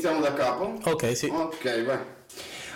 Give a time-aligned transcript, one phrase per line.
[0.00, 0.78] iniziamo da capo?
[0.84, 1.26] Ok, sì.
[1.26, 1.98] Ok, vai.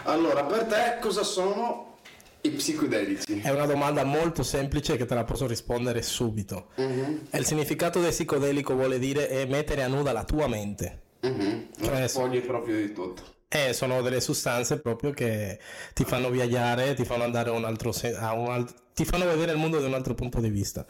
[0.05, 1.97] Allora, per te cosa sono
[2.43, 3.41] i psicodelici?
[3.41, 6.69] È una domanda molto semplice che te la posso rispondere subito.
[6.77, 11.01] E Il significato del psicodelico vuole dire è mettere a nuda la tua mente.
[11.21, 11.69] mhm.
[11.83, 13.23] Cioè, Fogli proprio di tutto.
[13.49, 15.59] Eh, sono delle sostanze proprio che
[15.95, 19.53] ti fanno viaggiare, ti fanno andare a un altro se- a un ti fanno vedere
[19.53, 20.85] il mondo da un altro punto di vista,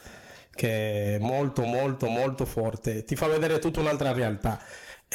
[0.54, 4.60] che è molto, molto, molto forte, ti fa vedere tutta un'altra realtà.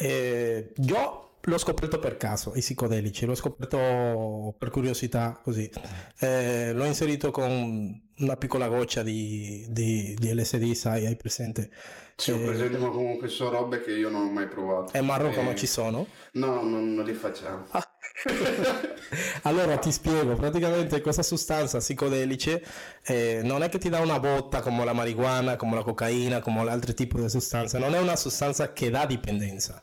[0.00, 5.70] Eh, io l'ho scoperto per caso, i psicodelici, l'ho scoperto per curiosità, così.
[6.18, 11.70] Eh, l'ho inserito con una piccola goccia di, di- di LSD, sai, hai presente?
[12.16, 14.92] Sì, ho Eh, presente, ma comunque sono robe che io non ho mai provato.
[14.92, 16.18] E a Marocco Eh, non ci sono?
[16.32, 17.66] No, non, non li facciamo.
[19.42, 22.62] Allora ti spiego, praticamente questa sostanza psicodelice
[23.04, 26.68] eh, non è che ti dà una botta come la marijuana, come la cocaina, come
[26.68, 29.82] altri tipi di sostanze, non è una sostanza che dà dipendenza,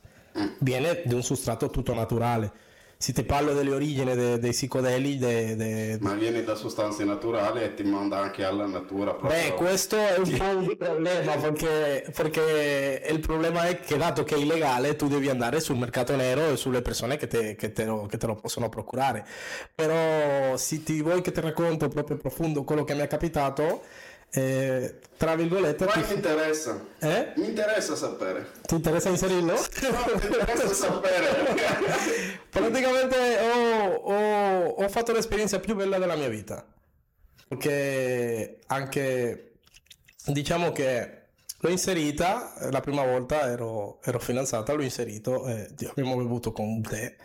[0.60, 2.52] viene di un sostrato tutto naturale.
[3.00, 7.62] Se ti parlo delle origini de- dei psicodeli, de- de- Ma viene da sostanze naturali
[7.62, 9.14] e ti manda anche alla natura.
[9.14, 9.40] Proprio.
[9.40, 14.34] Beh, questo è un po' un problema perché, perché il problema è che dato che
[14.34, 17.86] è illegale tu devi andare sul mercato nero e sulle persone che te, che te
[17.86, 19.24] lo, che te lo possono procurare.
[19.76, 23.84] Però se ti vuoi che ti racconto proprio profondo quello che mi è capitato,
[24.32, 26.86] eh, tra virgolette, Poi ti, mi interessa.
[27.00, 27.34] eh?
[27.38, 28.52] Mi interessa sapere.
[28.62, 29.54] ti interessa inserirlo?
[29.54, 29.60] No,
[30.20, 32.40] mi interessa sapere.
[32.50, 36.66] Praticamente ho, ho- ho fatto l'esperienza più bella della mia vita.
[37.48, 39.54] Perché anche
[40.26, 41.22] diciamo che
[41.60, 46.82] l'ho inserita eh, la prima volta ero, ero fidanzata, l'ho inserito e abbiamo bevuto con
[46.82, 47.16] tè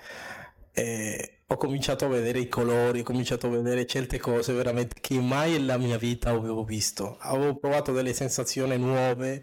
[0.73, 5.21] e ho cominciato a vedere i colori, ho cominciato a vedere certe cose veramente che
[5.21, 7.17] mai nella mia vita avevo visto.
[7.21, 9.43] Avevo provato delle sensazioni nuove,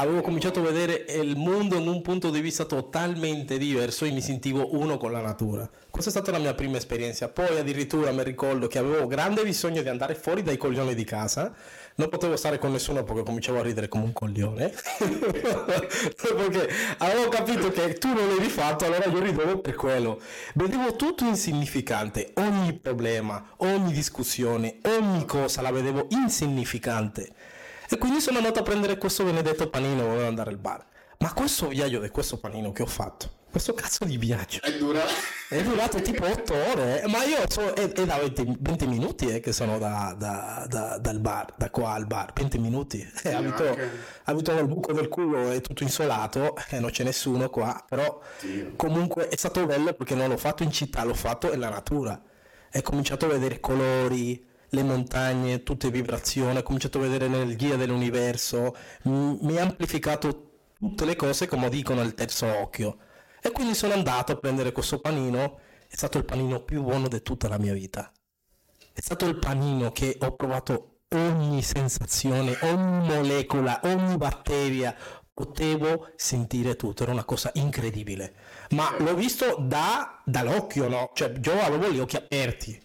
[0.00, 4.22] avevo cominciato a vedere il mondo in un punto di vista totalmente diverso e mi
[4.22, 5.68] sentivo uno con la natura.
[5.90, 7.28] Questa è stata la mia prima esperienza.
[7.28, 11.52] Poi addirittura mi ricordo che avevo grande bisogno di andare fuori dai coglioni di casa.
[11.96, 14.72] Non potevo stare con nessuno perché cominciavo a ridere come un coglione.
[14.96, 16.68] perché
[16.98, 20.18] avevo capito che tu non l'hai fatto, allora io ridevo per quello.
[20.54, 27.49] Vedevo tutto insignificante, ogni problema, ogni discussione, ogni cosa la vedevo insignificante.
[27.92, 30.84] E quindi sono andato a prendere questo benedetto panino, volevo andare al bar.
[31.18, 35.02] Ma questo viaggio di questo panino che ho fatto, questo cazzo di viaggio, È dura.
[35.50, 39.26] è durato tipo 8 ore, eh, ma io so, è, è da 20, 20 minuti
[39.26, 43.06] eh, che sono da, da- da- dal bar, da qua al bar, 20 minuti.
[43.22, 43.90] Eh, abito, anche.
[44.24, 48.72] abito nel buco del culo, è tutto insolato, e non c'è nessuno qua, però Sì.
[48.76, 52.18] comunque è stato bello perché non l'ho fatto in città, l'ho fatto nella natura.
[52.72, 58.76] Ho cominciato a vedere colori, le montagne, tutte vibrazioni, ho cominciato a vedere l'energia dell'universo,
[59.04, 62.98] mi ha amplificato tutte le cose come dicono il terzo occhio.
[63.42, 67.22] E quindi sono andato a prendere questo panino, è stato il panino più buono di
[67.22, 68.12] tutta la mia vita.
[68.92, 74.94] È stato il panino che ho provato ogni sensazione, ogni molecola, ogni batteria.
[75.32, 78.34] Potevo sentire tutto, era una cosa incredibile.
[78.70, 81.10] Ma l'ho visto da, dall'occhio, no?
[81.14, 82.80] Cioè, io avevo gli occhi aperti.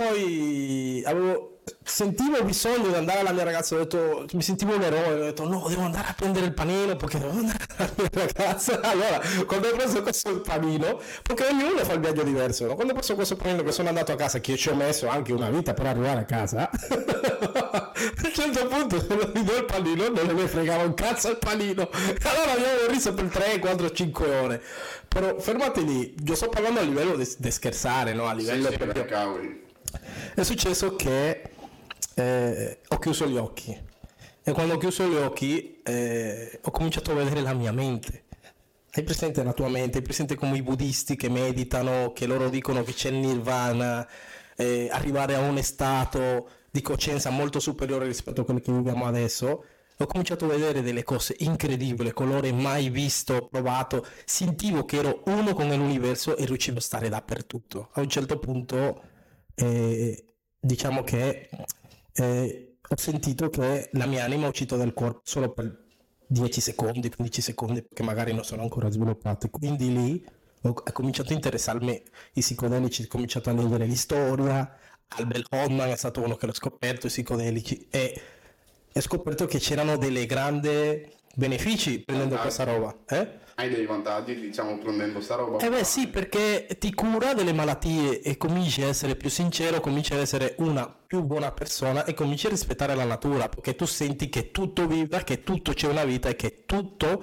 [0.00, 4.80] Poi avevo, sentivo il bisogno di andare alla mia ragazza, ho detto, mi sentivo un
[4.82, 8.08] eroe, ho detto no, devo andare a prendere il panino perché devo andare alla mia
[8.10, 8.80] ragazza.
[8.80, 12.76] Allora, quando ho preso questo panino, perché ognuno fa il viaggio diverso, no?
[12.76, 15.34] Quando ho preso questo panino che sono andato a casa, che ci ho messo anche
[15.34, 17.92] una vita per arrivare a casa, a
[18.24, 21.90] un certo punto quando mi do il panino non ne fregava un cazzo il panino.
[21.92, 24.62] Allora abbiamo riso per 3, 4, 5 ore.
[25.08, 28.26] Però fermate lì, io sto parlando a livello di scherzare, no?
[28.26, 29.04] A Sì, livello sì, proprio...
[29.04, 29.68] cavoli.
[30.40, 31.50] È successo che
[32.14, 33.78] eh, ho chiuso gli occhi
[34.42, 38.24] e quando ho chiuso gli occhi eh, ho cominciato a vedere la mia mente.
[38.90, 39.98] Hai presente la tua mente?
[39.98, 44.08] Hai presente come i buddisti che meditano, che loro dicono che c'è il nirvana,
[44.56, 49.64] eh, arrivare a un stato di coscienza molto superiore rispetto a quello che viviamo adesso?
[49.98, 54.06] Ho cominciato a vedere delle cose incredibili, colore mai visto, provato.
[54.24, 57.90] Sentivo che ero uno con l'universo e riuscivo a stare dappertutto.
[57.92, 59.02] A un certo punto
[59.54, 60.24] eh,
[60.60, 61.48] diciamo che
[62.12, 65.88] eh, ho sentito che la mia anima è uscita dal corpo solo per
[66.26, 69.50] 10 secondi, 15 secondi, perché magari non sono ancora sviluppate.
[69.50, 70.24] Quindi lì
[70.62, 72.02] ho, ho cominciato a interessarmi
[72.34, 74.78] i psicodelici, ho cominciato a leggere la storia.
[75.08, 78.20] Albert Hoffman è stato uno che l'ha scoperto, i psicodelici, e
[78.92, 82.94] ho scoperto che c'erano delle grandi benefici prendendo questa roba.
[83.08, 83.38] Eh?
[83.54, 85.58] Hai dei vantaggi, diciamo, prendendo sta roba.
[85.58, 90.14] Eh beh sì, perché ti cura delle malattie e cominci a essere più sincero, cominci
[90.14, 94.30] ad essere una più buona persona e cominci a rispettare la natura, perché tu senti
[94.30, 97.22] che tutto vibra, che tutto c'è una vita e che tutto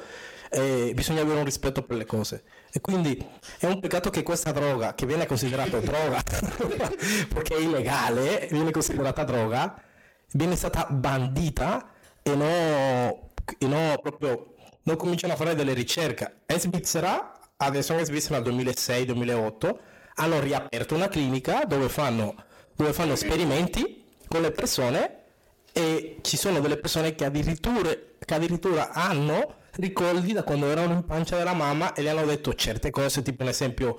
[0.51, 2.43] eh, bisogna avere un rispetto per le cose.
[2.71, 3.17] E quindi
[3.57, 6.21] è un peccato che questa droga, che viene considerata droga,
[7.33, 9.81] perché è illegale, viene considerata droga,
[10.33, 13.25] viene stata bandita e non
[13.57, 16.41] e no, proprio non cominciano a fare delle ricerche.
[16.47, 19.75] In Svizzera, adesso in Svizzera nel 2006-2008,
[20.15, 22.35] hanno riaperto una clinica dove fanno,
[22.75, 25.15] dove fanno esperimenti con le persone
[25.71, 27.89] e ci sono delle persone che addirittura,
[28.19, 32.53] che addirittura hanno ricordi da quando erano in pancia della mamma e le hanno detto
[32.53, 33.97] certe cose, tipo un esempio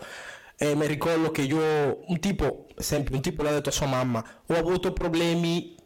[0.60, 3.86] eh, mi ricordo che io, un tipo, esempio, un tipo le ha detto a sua
[3.86, 5.76] mamma, ho avuto problemi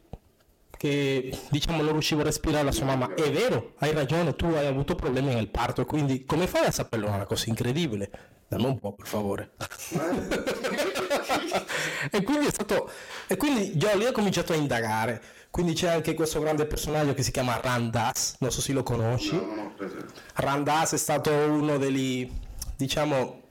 [0.82, 3.14] che diciamo non riuscivo a respirare la sua mamma.
[3.14, 7.06] È vero, hai ragione, tu hai avuto problemi nel parto, quindi come fai a saperlo?
[7.06, 8.10] Una cosa incredibile.
[8.48, 9.52] Dammi un po', per favore.
[12.10, 12.90] e quindi è stato.
[13.28, 15.22] E quindi io lì ho cominciato a indagare.
[15.52, 19.36] Quindi c'è anche questo grande personaggio che si chiama Randas, non so se lo conosci.
[19.36, 19.74] No, no,
[20.34, 22.28] Randas è stato uno degli,
[22.76, 23.41] diciamo,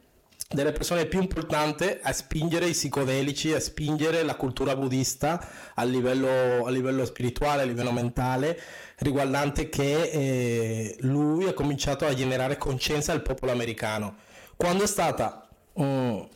[0.53, 6.65] delle persone più importanti a spingere i psicodelici, a spingere la cultura buddista a livello,
[6.65, 8.59] a livello spirituale, a livello mentale,
[8.97, 14.15] riguardante che eh, lui ha cominciato a generare coscienza al popolo americano.
[14.55, 15.47] Quando è stata...
[15.73, 16.27] Um,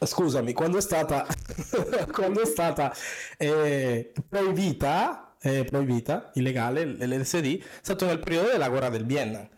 [0.00, 1.26] scusami, quando è stata,
[2.12, 2.94] quando è stata
[3.38, 9.48] eh, proibita, eh, proibita, illegale, l'LSD, è stato nel periodo della guerra del Vietnam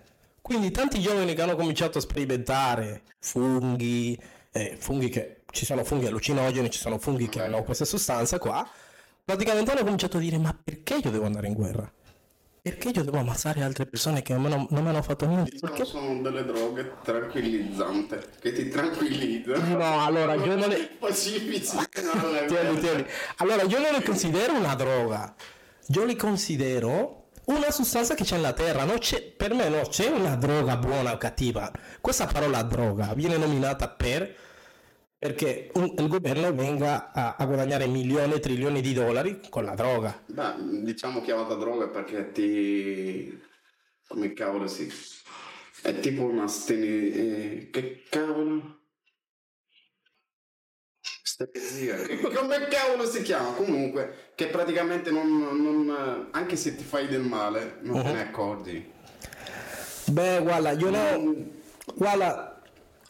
[0.47, 4.17] quindi tanti giovani che hanno cominciato a sperimentare funghi,
[4.53, 8.65] eh, funghi che ci sono funghi allucinogeni, ci sono funghi che hanno questa sostanza qua,
[9.25, 11.93] praticamente hanno cominciato a dire ma perché io devo andare in guerra?
[12.63, 15.59] Perché io devo ammazzare altre persone che non, non mi hanno fatto niente?
[15.59, 19.77] Perché sono delle droghe tranquillizzanti che ti tranquillizzano.
[19.77, 20.91] No, allora io non le...
[20.97, 21.77] Pacifici.
[22.47, 23.05] tieni, tieni.
[23.39, 25.35] Allora io non le considero una droga.
[25.89, 28.85] Io li considero una sostanza che c'è nella terra.
[29.37, 31.71] per me non c'è una droga buona o cattiva.
[32.01, 34.45] Questa parola droga viene nominata per
[35.19, 39.75] perché un, il governo venga a, a, guadagnare milioni e trilioni di dollari con la
[39.75, 40.23] droga.
[40.27, 43.41] Beh, diciamo chiamata droga perché ti...
[44.07, 44.89] come cavolo si...
[45.83, 47.11] È tipo una steni...
[47.11, 48.76] Eh, che cavolo?
[51.37, 51.97] Steresia.
[52.33, 53.51] Come cavolo si chiama?
[53.51, 58.03] Comunque, che praticamente non, non, anche se ti fai del male, non uh-huh.
[58.03, 58.29] te ne mhm.
[58.29, 58.93] accorgi.
[60.07, 61.51] Beh, guarda, io non.
[61.95, 62.59] Guarda,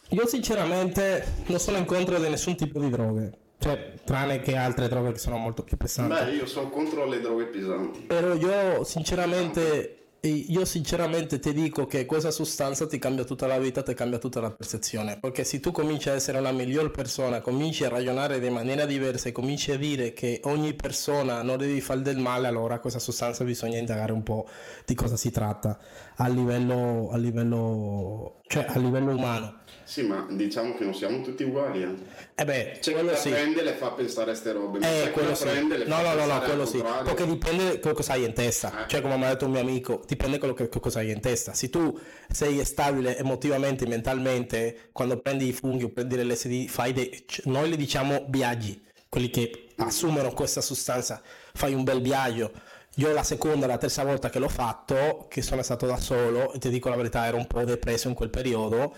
[0.09, 3.31] io sinceramente non sono in contro di nessun tipo di droghe.
[3.59, 6.13] Cioè, tranne che altre droghe che sono molto più pesanti.
[6.13, 8.01] Beh, io sono contro le droghe pesanti.
[8.01, 13.83] Però io sinceramente io sinceramente ti dico che questa sostanza ti cambia tutta la vita,
[13.83, 17.85] ti cambia tutta la percezione, perché se tu cominci a essere una miglior persona, cominci
[17.85, 22.01] a ragionare in maniera diversa e cominci a dire che ogni persona non devi fare
[22.01, 24.47] del male, allora questa sostanza bisogna indagare un po'
[24.85, 25.77] di cosa si tratta
[26.15, 29.65] a livello, a livello, cioè a livello umano.
[29.87, 31.81] Sì, ma diciamo che non siamo tutti uguali.
[31.81, 31.95] Eh,
[32.35, 33.29] eh beh, chi la sì.
[33.29, 34.79] prende le fa pensare a ste robe.
[34.79, 35.45] Eh, quello sì.
[35.45, 36.83] Prende, no, no, no, no, quello sì.
[37.05, 38.83] Perché dipende da quello che hai in testa.
[38.83, 38.89] Eh.
[38.89, 41.21] Cioè, come mi ha detto un mio amico, dipende da quello che cosa hai in
[41.21, 41.53] testa.
[41.53, 41.97] Se tu
[42.29, 47.25] sei stabile emotivamente, mentalmente, quando prendi i funghi o prendi l'LSD, fai dei...
[47.45, 51.21] Noi li diciamo viaggi, quelli che assumono questa sostanza.
[51.53, 52.51] Fai un bel viaggio.
[52.95, 56.59] Io la seconda, la terza volta che l'ho fatto, che sono stato da solo, e
[56.59, 58.93] ti dico la verità, ero un po' depresso in quel periodo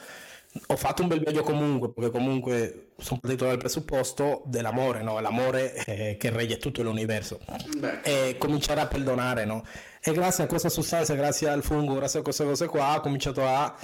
[0.67, 5.19] ho fatto un bel viaggio comunque, perché comunque sono partito dal presupposto dell'amore, no?
[5.19, 7.39] L'amore eh, che regge tutto l'universo.
[7.77, 8.01] Beh.
[8.01, 9.63] E cominciare a perdonare, no?
[10.01, 13.45] E grazie a questa sostanza, grazie al fungo, grazie a queste cose qua, ho cominciato
[13.45, 13.75] a,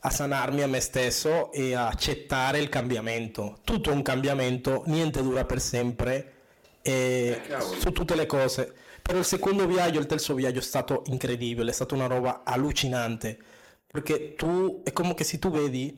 [0.00, 3.58] a sanarmi a me stesso e a accettare il cambiamento.
[3.64, 6.32] Tutto un cambiamento, niente dura per sempre,
[6.82, 7.40] eh,
[7.80, 8.72] su tutte le cose.
[9.02, 13.38] Però il secondo viaggio, il terzo viaggio è stato incredibile, è stata una roba allucinante
[13.94, 15.96] perché tu, è come che se tu vedi,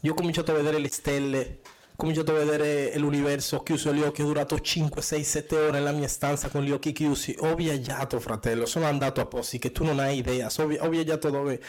[0.00, 4.02] io ho cominciato a vedere le stelle, ho cominciato a vedere l'universo, ho chiuso gli
[4.02, 7.54] occhi, ho durato 5, 6, 7 ore nella mia stanza con gli occhi chiusi, ho
[7.54, 11.62] viaggiato fratello, sono andato a posti che tu non hai idea, so, ho viaggiato dove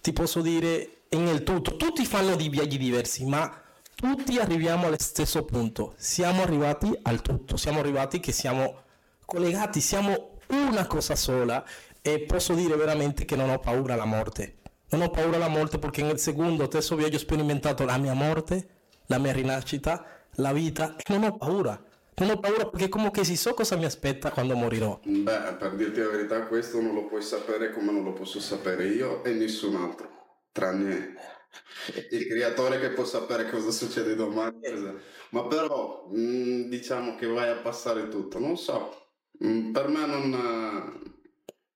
[0.00, 3.62] ti posso dire nel tutto, tutti fanno di viaggi diversi, ma
[3.94, 8.80] tutti arriviamo allo stesso punto, siamo arrivati al tutto, siamo arrivati che siamo
[9.24, 11.64] collegati, siamo una cosa sola
[12.02, 14.56] e posso dire veramente che non ho paura alla morte
[14.92, 18.68] non ho paura della morte perché nel secondo, terzo viaggio ho sperimentato la mia morte,
[19.06, 20.04] la mia rinascita,
[20.36, 21.82] la vita e non ho paura.
[22.14, 25.00] Non ho paura perché comunque si so cosa mi aspetta quando morirò.
[25.02, 28.86] Beh, per dirti la verità, questo non lo puoi sapere come non lo posso sapere
[28.86, 30.08] io e nessun altro,
[30.52, 31.14] tranne
[32.10, 34.60] il creatore che può sapere cosa succede domani.
[35.30, 39.08] Ma però, mm, diciamo che vai a passare tutto, non so.
[39.42, 41.20] Mm, per me non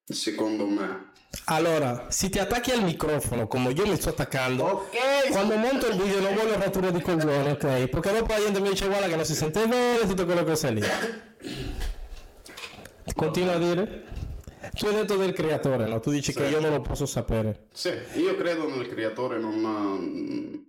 [0.08, 1.14] Secondo me.
[1.46, 5.30] Allora, se ti attacchi al microfono come io mi sto attaccando, ok.
[5.30, 7.88] Quando monto il video non voglio rotture di coglione, ok?
[7.88, 10.56] Perché dopo la gente mi dice guarda che non si sente bene, tutto quello che
[10.56, 10.82] sei lì.
[13.14, 14.04] Continua a dire?
[14.72, 16.00] Tu hai detto del creatore, no?
[16.00, 16.38] Tu dici sì.
[16.38, 17.68] che io non lo posso sapere.
[17.72, 20.66] Sì, io credo nel creatore, non...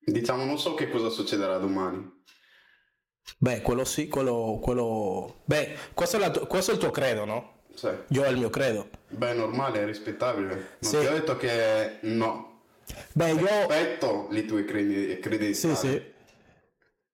[0.00, 2.16] Diciamo, non so che cosa succederà domani.
[3.38, 4.58] Beh, quello sì, quello...
[4.60, 5.42] quello...
[5.44, 6.30] Beh, questo è, la...
[6.30, 7.57] questo è il tuo credo, no?
[7.78, 7.90] Sì.
[8.08, 8.88] Io ho il mio credo.
[9.06, 10.54] Beh, normale, è rispettabile.
[10.80, 10.98] Non sì.
[10.98, 12.62] ti ho detto che no.
[13.12, 13.46] Beh, io...
[13.46, 15.76] Rispetto le tue credi- credenze.
[15.76, 16.02] Sì, sì.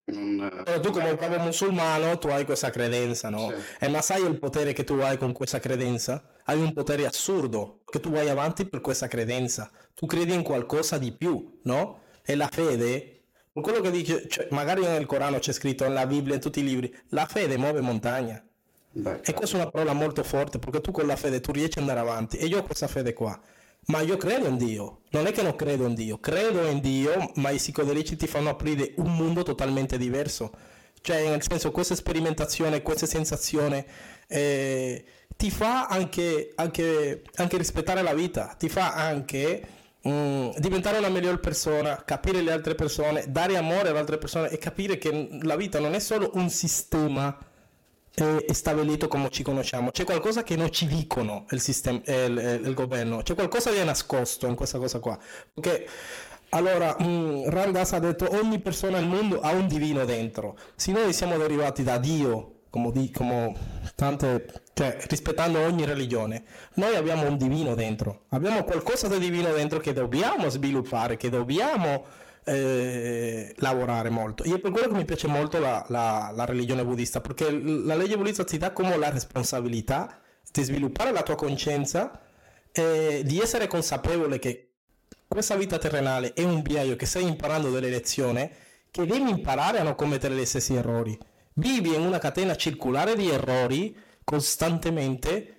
[0.06, 0.62] Non...
[0.64, 3.50] Però tu come bravo musulmano tu hai questa credenza, no?
[3.50, 3.84] Sì.
[3.84, 6.30] E ma sai il potere che tu hai con questa credenza?
[6.44, 9.70] Hai un potere assurdo, che tu vai avanti per questa credenza.
[9.92, 12.04] Tu credi in qualcosa di più, no?
[12.24, 16.40] E la fede, quello che dice, cioè, magari nel Corano c'è scritto, nella Bibbia, in
[16.40, 18.42] tutti i libri, la fede muove montagna.
[18.96, 21.78] Beh, e questa è una parola molto forte, perché tu con la fede tu riesci
[21.78, 22.36] ad andare avanti.
[22.36, 23.38] E io ho questa fede qua.
[23.86, 27.32] Ma io credo in Dio, non è che non credo in Dio, credo in Dio,
[27.34, 30.52] ma i psicodelici ti fanno aprire un mondo totalmente diverso.
[31.00, 33.84] Cioè, nel senso, questa sperimentazione, questa sensazione
[34.28, 35.04] eh,
[35.36, 39.62] ti fa anche, anche, anche, rispettare la vita, ti fa anche
[40.00, 44.48] mh, mm, diventare una miglior persona, capire le altre persone, dare amore alle altre persone
[44.48, 47.36] e capire che la vita non è solo un sistema
[48.14, 49.90] è, stabilito come ci conosciamo.
[49.90, 54.46] C'è qualcosa che non ci dicono il, sistema, il, il governo, c'è qualcosa di nascosto
[54.46, 55.18] in questa cosa qua.
[55.52, 55.86] Perché
[56.50, 60.56] allora, mm, Randas ha detto ogni persona al mondo ha un divino dentro.
[60.76, 63.10] Se noi siamo derivati da Dio, come, di,
[63.96, 66.44] tante, cioè rispettando ogni religione,
[66.74, 68.22] noi abbiamo un divino dentro.
[68.28, 72.04] Abbiamo qualcosa di divino dentro che dobbiamo sviluppare, che dobbiamo
[72.44, 74.42] eh, lavorare molto.
[74.44, 78.16] E per quello che mi piace molto la, la, la religione buddista, perché la legge
[78.16, 80.20] buddista ti dà come la responsabilità
[80.52, 82.20] di sviluppare la tua coscienza
[82.70, 84.68] e di essere consapevole che
[85.26, 88.48] questa vita terrenale è un viaggio che stai imparando delle lezioni
[88.90, 91.18] che devi imparare a non commettere gli stessi errori.
[91.54, 95.54] Vivi in una catena circolare di errori costantemente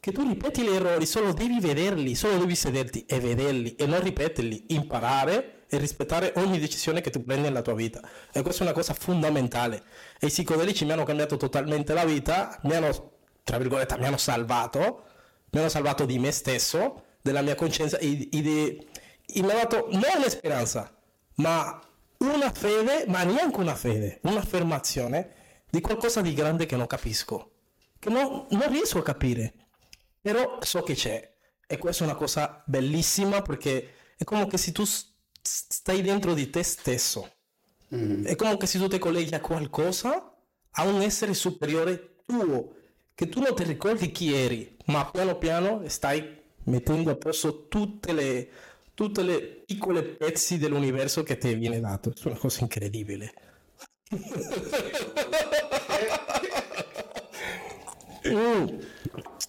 [0.00, 4.02] che tu ripeti gli errori, solo devi vederli, solo devi sederti e vederli e non
[4.02, 8.00] ripeterli, imparare e rispettare ogni decisione che tu prendi nella tua vita.
[8.32, 9.82] E questa è una cosa fondamentale.
[10.18, 13.12] E i psicodelici mi hanno cambiato totalmente la vita, mi hanno,
[13.42, 15.04] tra virgolette, mi hanno salvato,
[15.50, 18.86] mi hanno salvato di me stesso, della mia coscienza e, e, e,
[19.26, 20.94] e mi hanno dato non una speranza,
[21.36, 21.80] ma
[22.18, 27.50] una fede, ma neanche una fede, un'affermazione di qualcosa di grande che non capisco,
[27.98, 29.54] che non, non riesco a capire,
[30.20, 31.32] però so che c'è.
[31.66, 34.84] E questa è una cosa bellissima perché è come che se tu
[35.46, 37.30] stai dentro di te stesso.
[37.94, 38.24] Mm.
[38.24, 40.34] È come se tu ti colleghi a qualcosa,
[40.70, 42.74] a un essere superiore tuo,
[43.14, 48.12] che tu non ti ricordi chi eri, ma piano piano stai mettendo a posto tutte
[48.12, 48.48] le,
[48.94, 52.10] tutte le piccole pezzi dell'universo che ti viene dato.
[52.10, 53.34] È una cosa incredibile.
[58.26, 58.66] mm.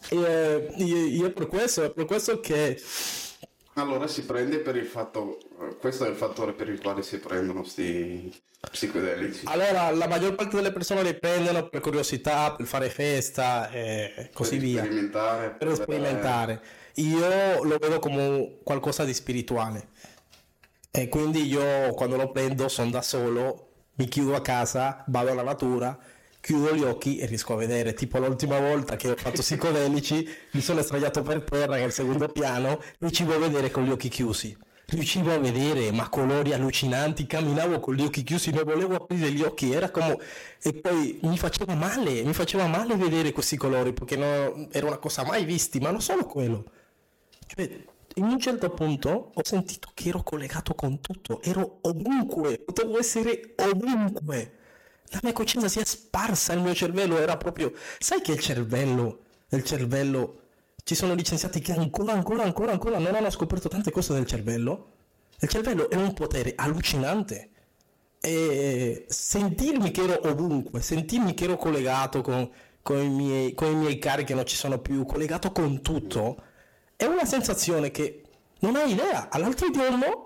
[0.10, 2.80] e, e, e per questo, è per questo che
[3.78, 5.38] allora si prende per il fatto,
[5.80, 9.46] questo è il fattore per il quale si prendono questi psichedelici.
[9.46, 14.58] Allora, la maggior parte delle persone li prendono per curiosità, per fare festa e così
[14.58, 14.84] per via.
[14.84, 16.62] Sperimentare, per, per sperimentare.
[16.96, 19.90] Io lo vedo come qualcosa di spirituale.
[20.90, 25.44] E quindi io quando lo prendo sono da solo, mi chiudo a casa, vado alla
[25.44, 25.98] natura
[26.46, 27.96] chiudo gli occhi e riesco a vedere.
[27.96, 32.80] Tipo l'ultima volta che ho fatto psicodelici, mi sono sdraiato per terra nel secondo piano,
[33.00, 34.56] riuscivo a vedere con gli occhi chiusi.
[34.86, 39.42] Riuscivo a vedere, ma colori allucinanti, camminavo con gli occhi chiusi, non volevo aprire gli
[39.42, 40.20] occhi, era come...
[40.62, 44.98] E poi mi faceva male, mi faceva male vedere questi colori, perché no, era una
[44.98, 46.66] cosa mai vista, ma non solo quello.
[47.48, 47.84] Cioè,
[48.18, 53.56] in un certo punto ho sentito che ero collegato con tutto, ero ovunque, potevo essere
[53.58, 54.55] ovunque
[55.16, 57.72] la mia coscienza si è sparsa, il mio cervello era proprio...
[58.00, 59.20] Sai che il cervello,
[59.50, 60.42] il cervello,
[60.84, 64.92] ci sono licenziati che ancora, ancora, ancora, ancora non hanno scoperto tante cose del cervello?
[65.40, 67.50] Il cervello è un potere allucinante.
[68.20, 72.50] E sentirmi che ero ovunque, sentirmi che ero collegato con,
[72.82, 76.42] con, i, miei, con i miei cari che non ci sono più, collegato con tutto,
[76.96, 78.24] è una sensazione che
[78.60, 79.30] non hai idea.
[79.30, 80.25] All'altro giorno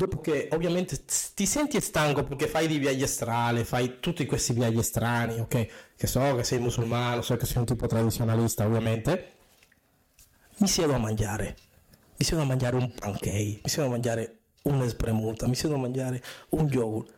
[0.00, 1.04] dopo che ovviamente
[1.34, 5.66] ti senti stanco perché fai dei viaggi astrali, fai tutti questi viaggi strani, ok?
[5.94, 9.32] Che so che sei musulmano, so che sei un tipo tradizionalista, ovviamente.
[10.56, 11.54] Mi siedo a mangiare.
[12.16, 15.78] Mi siedo a mangiare un pancake, mi siedo a mangiare una spremuta, mi siedo a
[15.78, 17.12] mangiare un yogurt.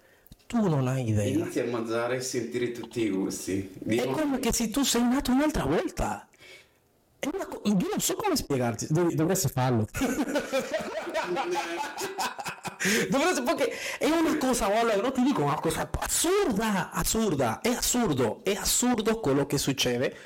[0.47, 1.25] Tu non hai idea.
[1.25, 3.75] Inizi a mangiare e sentire tutti i gusti.
[3.87, 6.27] È come che se tu sei nato un'altra volta.
[7.21, 9.87] co- io non so come spiegarti, dov- dovresti farlo.
[13.45, 18.55] perché è una cosa, guarda, non ti dico una cosa assurda, assurda, è assurdo, è
[18.55, 20.17] assurdo quello che succede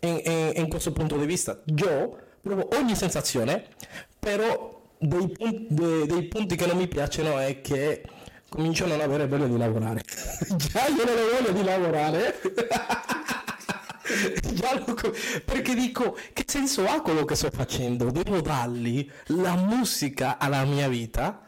[0.00, 1.60] in, in- in questo punto di vista.
[1.66, 3.66] Io provo ogni sensazione,
[4.18, 8.02] però dei, pun- de- dei punti che non mi piacciono è che
[8.48, 10.02] comincio a non avere voglia di lavorare.
[10.56, 12.40] Già io non ho voglia di lavorare.
[15.44, 18.10] Perché dico che senso ha quello che sto facendo?
[18.10, 21.40] Devo dargli la musica alla mia vita,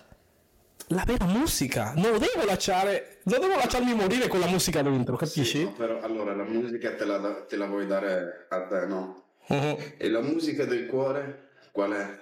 [0.93, 1.93] la vera musica.
[1.97, 5.45] Non devo lasciare, non devo lasciarmi morire con la musica dentro, capisci?
[5.45, 9.23] Sì, no, però allora la musica te la, te la vuoi dare a te, no?
[9.49, 9.77] Mhm.
[9.97, 12.21] E la musica del cuore qual è?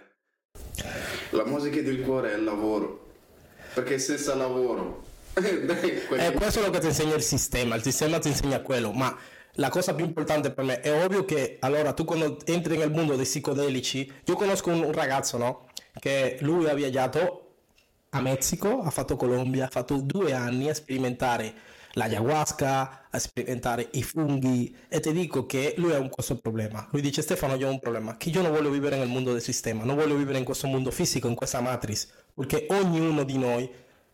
[1.31, 3.09] La musica del cuore è il lavoro.
[3.75, 5.05] Perché senza lavoro...
[5.33, 8.93] quelli- Eh, questo è quello che ti insegna il sistema, il sistema ti insegna quello,
[8.93, 9.17] ma
[9.55, 13.15] la cosa più importante per me è ovvio che allora tu quando entri nel mondo
[13.15, 15.69] dei psicodelici, io conosco un, un ragazzo, no?
[15.99, 17.50] Che lui ha viaggiato
[18.11, 21.55] a Messico, ha fatto Colombia, ha fatto due anni a sperimentare
[21.93, 26.87] l'ayahuasca, a sperimentare i funghi e ti dico che lui ha un questo problema.
[26.91, 29.43] Lui dice Stefano, io ho un problema, che io non voglio vivere nel mondo del
[29.43, 33.71] sistema, non voglio vivere in questo mondo fisico, in questa matrix, perché ognuno di noi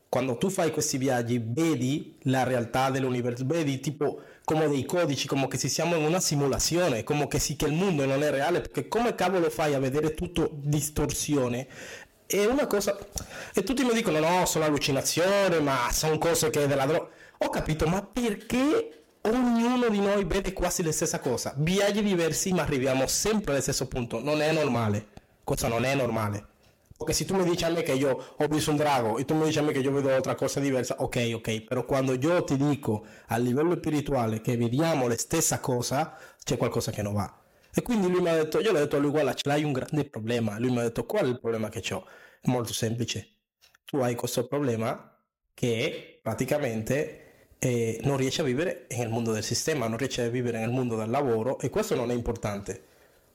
[0.09, 5.49] quando tu fai questi viaggi vedi la realtà dell'universo, vedi tipo come dei codici, come
[5.49, 8.61] che si siamo in una simulazione, come che sì che il mondo non è reale,
[8.61, 11.67] perché come cavolo fai a vedere tutto distorsione?
[12.27, 12.99] È una cosa...
[13.55, 17.09] E tutti mi dicono no, sono allucinazioni, ma sono cose che è della droga.
[17.39, 21.55] Ho capito, ma perché ognuno di noi vede quasi la stessa cosa?
[21.57, 24.21] Viaggi diversi, ma arriviamo sempre allo stesso punto.
[24.21, 25.07] Non è normale.
[25.45, 26.55] Cosa non è normale?
[26.97, 29.35] Perché se tu mi dici a me che io ho visto un drago e tu
[29.35, 32.43] mi dici a me che io vedo altra cosa diversa, ok, ok, però quando io
[32.43, 37.33] ti dico a livello spirituale che vediamo la stessa cosa, c'è qualcosa che non va.
[37.79, 39.63] E quindi lui mi ha detto, io le ho detto a lui, guarda, ce l'hai
[39.63, 40.59] un grande problema.
[40.59, 42.07] Lui mi ha detto, qual è il problema che ho?
[42.41, 43.35] È molto semplice.
[43.85, 45.15] Tu hai questo problema
[45.53, 50.59] che praticamente eh, non riesci a vivere nel mondo del sistema, non riesci a vivere
[50.59, 52.83] nel mondo del lavoro e questo non è importante.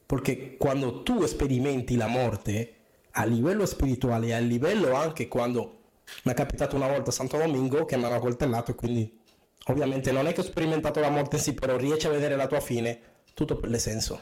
[0.07, 2.73] Perché quando tu sperimenti la morte
[3.11, 5.81] a livello spirituale e a livello anche quando
[6.23, 9.19] mi è capitato una volta a Santo Domingo che mi hanno coltellato e quindi
[9.67, 12.59] ovviamente non è che ho sperimentato la morte sì, però riesci a vedere la tua
[12.59, 14.21] fine, tutto per senso.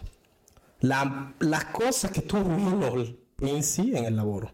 [0.79, 4.53] La, la cosa che tu meno pensi è nel lavoro.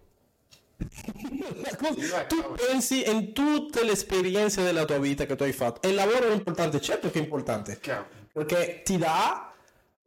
[2.28, 5.82] Tu pensi in tutte le esperienze della tua vita che tu hai fatto.
[5.88, 8.08] E il lavoro è importante, certo che è importante Chiaro.
[8.34, 9.54] perché ti dà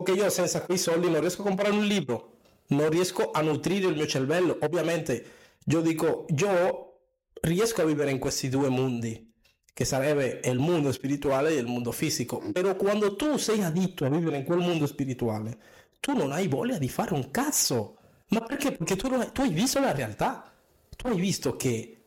[0.03, 2.37] che io senza quei soldi non riesco a comprare un libro
[2.69, 5.25] non riesco a nutrire il mio cervello ovviamente
[5.65, 7.01] io dico io
[7.41, 9.33] riesco a vivere in questi due mondi
[9.79, 14.09] che sarebbe il mondo spirituale e il mondo fisico però quando tu sei additto a
[14.09, 15.57] vivere in quel mondo spirituale
[16.01, 17.97] tu non hai voglia di fare un cazzo
[18.31, 18.73] ma perché?
[18.73, 20.51] perché tu, hai, tu hai visto la realtà
[20.97, 21.99] tu hai visto che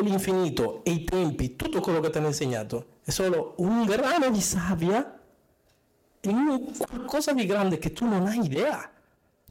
[0.00, 4.40] l'infinito e i tempi, tutto quello che ti hanno insegnato è solo un grano di
[4.40, 5.18] sabbia
[6.20, 8.88] in un qualcosa di grande che tu non hai idea.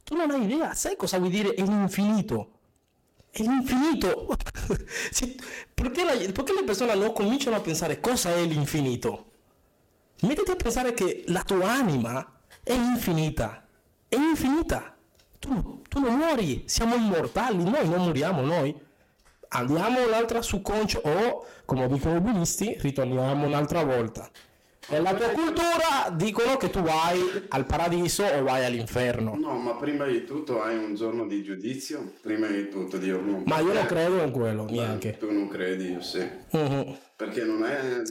[0.02, 2.60] Tu non hai idea, sai cosa vuol dire l'infinito?
[3.34, 4.26] È l'infinito.
[5.74, 9.30] Perché, la- perché le persone non cominciano a pensare cosa è l'infinito?
[10.22, 13.66] Mettiti a pensare che la tua anima è infinita.
[14.08, 14.94] È infinita.
[15.38, 18.72] Tu, tu non muori, siamo immortali, noi non moriamo, noi
[19.48, 24.30] andiamo un'altra su concio o, come dicono i buddisti, ritorniamo un'altra volta.
[24.88, 29.36] Nella tua cultura dicono che tu vai al paradiso o vai all'inferno.
[29.36, 32.14] No, ma prima di tutto hai un giorno di giudizio.
[32.20, 33.44] Prima di tutto, Dio non.
[33.46, 35.16] Ma io non credo in quello, neanche.
[35.18, 36.28] Tu non credi, io sì.
[36.50, 36.98] Mhm.
[37.16, 38.02] Perché non è.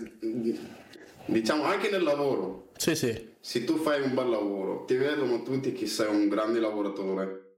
[1.25, 2.71] Diciamo anche nel lavoro.
[2.77, 3.29] Sì, sì.
[3.39, 7.57] Se tu fai un bel lavoro, ti vedono tutti che sei un grande lavoratore,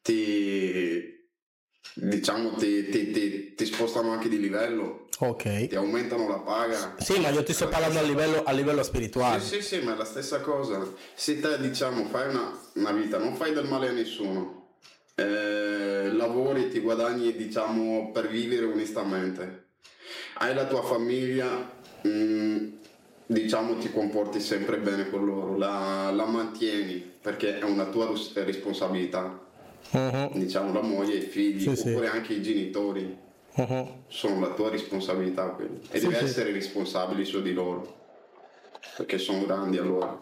[0.00, 1.16] ti.
[2.00, 5.66] Diciamo, ti, ti- ti- ti spostano anche di livello, Ok.
[5.66, 6.94] ti aumentano la paga.
[6.98, 9.40] Sì, ma io ti sto parlando a livello, a livello spirituale.
[9.40, 10.80] Sì, sì, sì, ma è la stessa cosa.
[11.14, 14.68] Se te, diciamo, fai una, una vita, non fai del male a nessuno,
[15.16, 19.64] eh, lavori, ti guadagni, diciamo, per vivere onestamente,
[20.34, 21.48] hai la tua famiglia,
[22.06, 22.66] mm,
[23.26, 29.46] diciamo, ti comporti sempre bene con loro, la, la mantieni perché è una tua responsabilità,
[29.90, 31.88] Mhm, diciamo, la moglie, i figli, Sì, sì.
[31.90, 33.16] oppure anche i genitori
[33.54, 33.86] mhm.
[34.08, 35.80] sono la tua responsabilità quelli.
[35.90, 36.24] e Sì, devi sì.
[36.24, 37.96] essere responsabile su di loro
[38.96, 40.18] perché sono grandi allora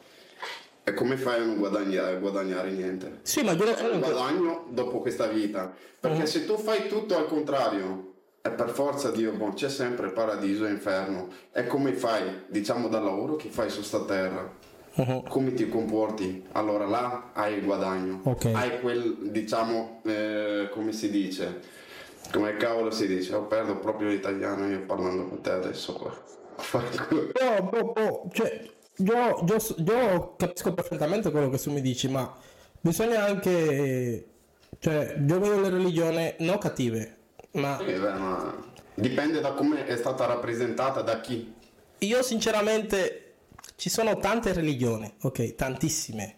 [0.84, 5.00] e come fai a non guadagnare, guadagnare niente Sì, ma io credo un guadagno dopo
[5.00, 6.24] questa vita perché Mm.
[6.24, 10.70] se tu fai tutto al contrario è per forza Dio boh, c'è sempre paradiso e
[10.70, 14.48] inferno e come fai diciamo dal lavoro che fai su sta terra
[14.98, 15.28] Mhm.
[15.28, 18.20] come ti comporti, allora là hai il guadagno.
[18.24, 18.46] Ok.
[18.46, 21.60] Hai quel, diciamo, eh, come si dice,
[22.32, 26.16] come cavolo si dice, oh, perdo proprio l'italiano io parlando con te adesso qua.
[26.56, 27.30] Fanculo.
[27.38, 32.34] No, boh, boh, cioè, io, io- io capisco perfettamente quello che tu mi dici, ma
[32.80, 34.26] bisogna anche...
[34.78, 37.16] Cioè, io vedo le religioni non cattive,
[37.52, 38.54] ma Eh, beh, ma
[38.94, 41.52] dipende da come è stata rappresentata da chi.
[41.98, 43.25] io sinceramente
[43.76, 46.34] ci sono tante religioni, ok, tantissime,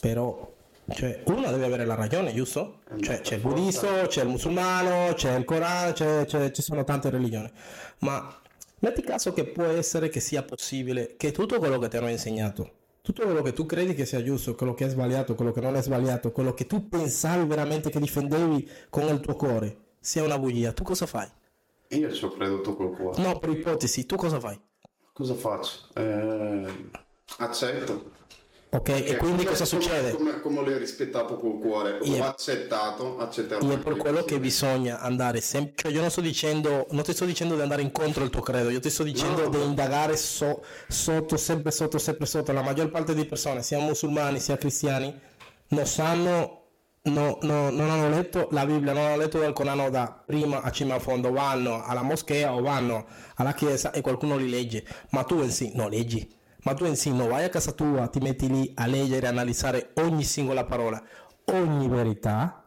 [0.00, 0.52] però
[0.90, 2.80] cioè, una deve avere la ragione, giusto?
[3.00, 7.08] Cioè, c'è il buddismo, c'è il musulmano, c'è il Corano, c'è- c'è- ci sono tante
[7.08, 7.50] religioni,
[8.00, 8.40] ma
[8.80, 12.70] metti caso che può essere che sia possibile che tutto quello che ti hanno insegnato,
[13.00, 15.74] tutto quello che tu credi che sia giusto, quello che è sbagliato, quello che non
[15.76, 20.38] è sbagliato, quello che tu pensavi veramente che difendevi con il tuo cuore, sia una
[20.38, 21.28] bugia, tu cosa fai?
[21.88, 23.22] Io ci ho creduto col cuore.
[23.22, 24.58] No, per ipotesi, tu cosa fai?
[25.14, 25.70] Cosa faccio?
[25.94, 26.90] Eh,
[27.38, 28.10] accetto.
[28.70, 30.10] Ok, e quindi cosa come- succede?
[30.10, 33.60] Come, come l'ho rispettato col cuore, ho accettato, accetterò.
[33.60, 37.24] Anche per quello che bisogna andare sempre, cioè io non sto dicendo, non ti sto
[37.26, 39.48] dicendo di andare incontro al tuo credo, io ti sto dicendo No.
[39.50, 42.50] di indagare so- sotto, sempre sotto, sempre sotto.
[42.50, 45.16] La maggior parte di persone, sia musulmani sia cristiani,
[45.68, 46.63] non sanno,
[47.04, 50.70] no- no- non hanno letto la Bibbia, non hanno letto dal Corano da prima a
[50.70, 55.22] cima a fondo, vanno alla moschea o vanno alla chiesa e qualcuno li legge, ma
[55.24, 56.28] tu in sì non leggi.
[56.64, 59.30] Ma tu in sì non vai a casa tua, ti metti lì a leggere, a
[59.30, 61.02] analizzare ogni singola parola,
[61.46, 62.64] ogni verità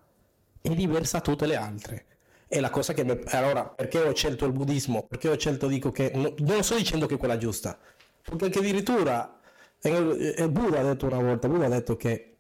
[0.62, 2.06] è diversa da tutte le altre.
[2.48, 5.04] È la cosa che allora perché ho scelto il buddismo?
[5.08, 7.78] Perché ho scelto dico che no- non sto dicendo che è quella giusta,
[8.38, 9.40] perché addirittura
[9.82, 12.37] eh, eh, Buddha ha detto una volta, Buddha ha detto che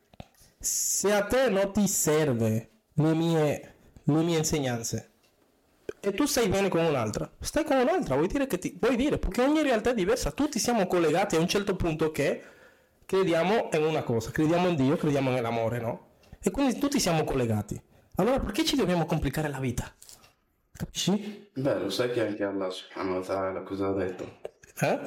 [0.59, 5.11] se a te non ti serve le mie, le mie insegnanze
[5.99, 9.17] e tu stai bene con un'altra, stai con un'altra, vuoi dire che ti vuoi dire
[9.17, 12.43] perché ogni realtà è diversa, tutti siamo collegati a un certo punto che
[13.05, 16.07] crediamo in una cosa, crediamo in Dio, crediamo nell'amore, no?
[16.39, 17.81] E quindi tutti siamo collegati.
[18.15, 19.91] Allora perché ci dobbiamo complicare la vita?
[20.71, 21.49] Capisci?
[21.53, 24.39] Beh, lo sai che anche Allah subhanahu wa ta'ala cosa ha detto?
[24.79, 24.99] Eh?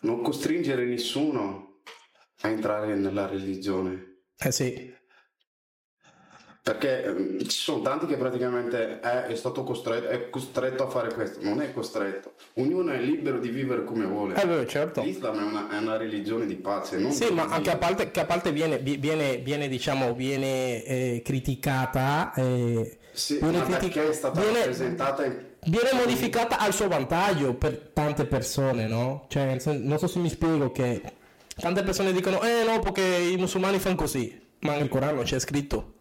[0.00, 1.80] Non costringere nessuno
[2.42, 4.13] a entrare nella religione.
[4.38, 4.92] Eh sì.
[6.62, 11.12] Perché ehm, ci sono tanti che praticamente è, è stato costretto, è costretto a fare
[11.12, 11.40] questo.
[11.42, 12.32] Non è costretto.
[12.54, 14.34] Ognuno è libero di vivere come vuole.
[14.40, 15.02] Eh beh, certo.
[15.02, 16.96] L'Islam è una, è una religione di pace.
[16.96, 20.82] Non Sì, ma anche a parte, che a parte viene, vi- viene, viene, diciamo, viene
[20.84, 25.36] eh, criticata, eh, Sì, viene, ma critic- perché è stata viene- rappresentata in...
[25.66, 29.26] viene modificata al suo vantaggio per tante persone, no?
[29.28, 31.02] Cioè, non so se mi spiego che
[31.56, 35.92] tante persone dicono, eh no, perché i musulmani fanno così, ma nel Corano c'è scritto.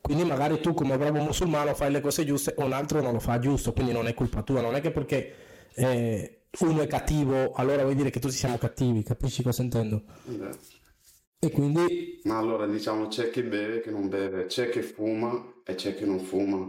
[0.00, 3.38] Quindi magari tu come bravo musulmano fai le cose giuste un altro non lo fa
[3.38, 5.34] giusto, quindi non è colpa tua, non è che perché
[5.74, 10.04] eh, uno è cattivo, allora vuol dire che tutti siamo cattivi, capisci cosa intendo?
[11.38, 15.60] E quindi Ma allora diciamo c'è chi beve e chi non beve, c'è chi fuma
[15.64, 16.66] e c'è chi non fuma.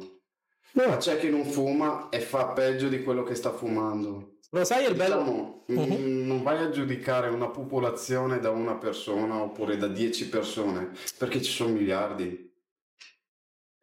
[0.73, 4.34] Ma c'è chi non fuma e fa peggio di quello che sta fumando.
[4.51, 5.63] Lo sai il bello?
[5.65, 10.91] Diciamo, mm, non vai a giudicare una popolazione da una persona oppure da 10 persone,
[11.17, 12.43] perché ci sono miliardi.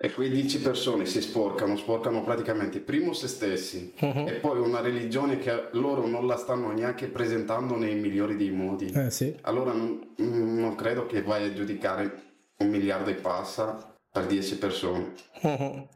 [0.04, 4.26] E quei 10 persone si sporcano, sporcano praticamente primo se stessi Mhm.
[4.26, 8.86] e poi una religione che loro non la stanno neanche presentando nei migliori dei modi.
[8.92, 9.36] Eh sì.
[9.42, 12.22] Allora non, non credo che vai a giudicare
[12.58, 15.12] un miliardo e passa per 10 persone.
[15.42, 15.86] Mhm.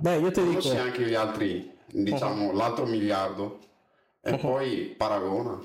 [0.00, 3.60] Beh, io ti dico, Conosci anche gli altri, diciamo, l'altro miliardo
[4.26, 5.58] e poi paragona.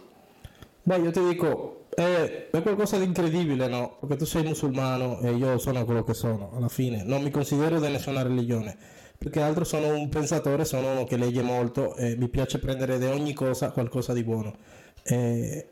[0.84, 3.98] beh, io ti dico, è, è qualcosa di incredibile, no?
[4.00, 7.04] Perché tu sei musulmano e io sono quello che sono, alla fine.
[7.04, 8.78] Non mi considero di nessuna religione.
[9.18, 12.98] Più che altro sono un pensatore, sono uno che legge molto e mi piace prendere
[12.98, 14.56] da ogni cosa qualcosa di buono.
[15.04, 15.68] E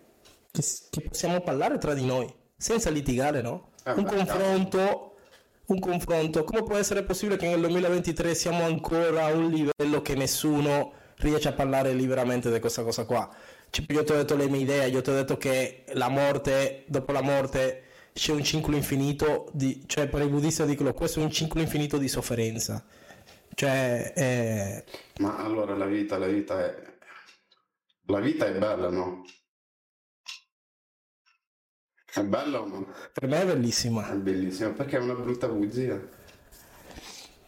[0.51, 3.69] che, che possiamo parlare tra di noi, senza litigare, no?
[3.85, 5.09] Eh, un beh, confronto
[5.69, 6.43] un confronto.
[6.43, 11.49] Come può essere possibile che nel 2023 siamo ancora a un livello che nessuno riesce
[11.49, 13.29] a parlare liberamente di questa cosa qua?
[13.69, 16.83] Cioè, io ti ho detto le mie idee, io ti ho detto che la morte,
[16.87, 21.23] dopo la morte c'è un ciclo infinito, di, cioè per i buddisti dicono questo è
[21.23, 22.83] un ciclo infinito di sofferenza.
[23.53, 24.83] Cioè, eh,
[25.19, 26.87] Ma allora la vita, la vita è...
[28.05, 29.23] La vita è bella, no?
[32.11, 32.87] È bella o no?
[33.13, 34.09] per me è bellissima.
[34.11, 35.99] È bellissima perché è una brutta bugia.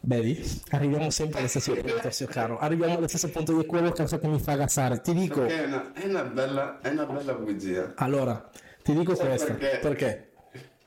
[0.03, 0.43] Vedi?
[0.69, 2.57] Arriviamo sempre allo stesso punto, caro.
[2.57, 4.99] Arriviamo allo stesso punto di quello cosa che mi fa gassare.
[5.01, 7.93] Ti dico, Perché è una, è una bella, è una bella bugia.
[7.97, 8.49] allora,
[8.83, 9.53] ti dico Sai questo.
[9.53, 9.77] perché?
[9.79, 10.29] Perché?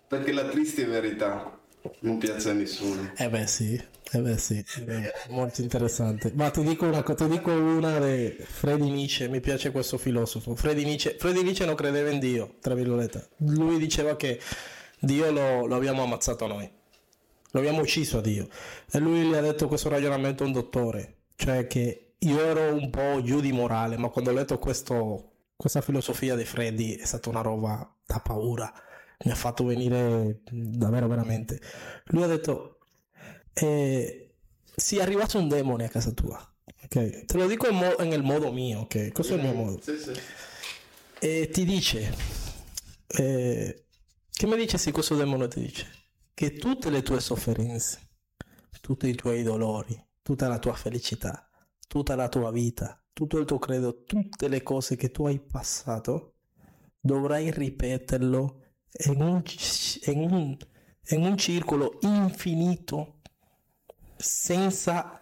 [0.09, 1.59] Perché la triste verità
[2.00, 3.12] Non piace a nessuno.
[3.16, 3.81] Eh beh sì,
[4.12, 6.33] eh beh sì, è molto interessante.
[6.35, 10.55] Ma ti dico una, ti dico una di Freddy Nietzsche, mi piace questo filosofo.
[10.57, 13.29] Freddy Nietzsche, Freddy Nietzsche non credeva in Dio, tra virgolette.
[13.38, 14.40] Lui diceva che
[14.98, 16.70] Dio lo, lo abbiamo ammazzato noi,
[17.54, 18.48] lo abbiamo ucciso a Dio.
[18.90, 22.90] E lui gli ha detto questo ragionamento a un dottore, cioè che io ero un
[22.90, 27.28] po' giù di morale, ma quando ho letto questo, questa filosofia di Freddy è stata
[27.28, 28.72] una roba da paura
[29.24, 31.60] mi ha fatto venire davvero veramente.
[32.06, 32.78] Lui ha detto,
[33.52, 34.34] eh,
[34.74, 36.38] sì, è arrivato un demone a casa tua.
[36.82, 39.12] Ok, te lo dico in mo- nel modo mio, ok?
[39.12, 39.80] Questo è il mio modo.
[39.80, 40.12] Sì, sì.
[41.20, 42.14] E ti dice,
[43.06, 43.84] eh,
[44.30, 46.03] che mi dice se questo demone ti dice?
[46.34, 48.00] Che tutte le tue sofferenze,
[48.80, 51.48] tutti i tuoi dolori, tutta la tua felicità,
[51.86, 56.34] tutta la tua vita, tutto il tuo credo, tutte le cose che tu hai passato,
[56.98, 58.62] dovrai ripeterlo
[59.06, 59.42] in un,
[60.06, 60.56] in un,
[61.10, 63.20] in un circolo infinito
[64.16, 65.20] senza,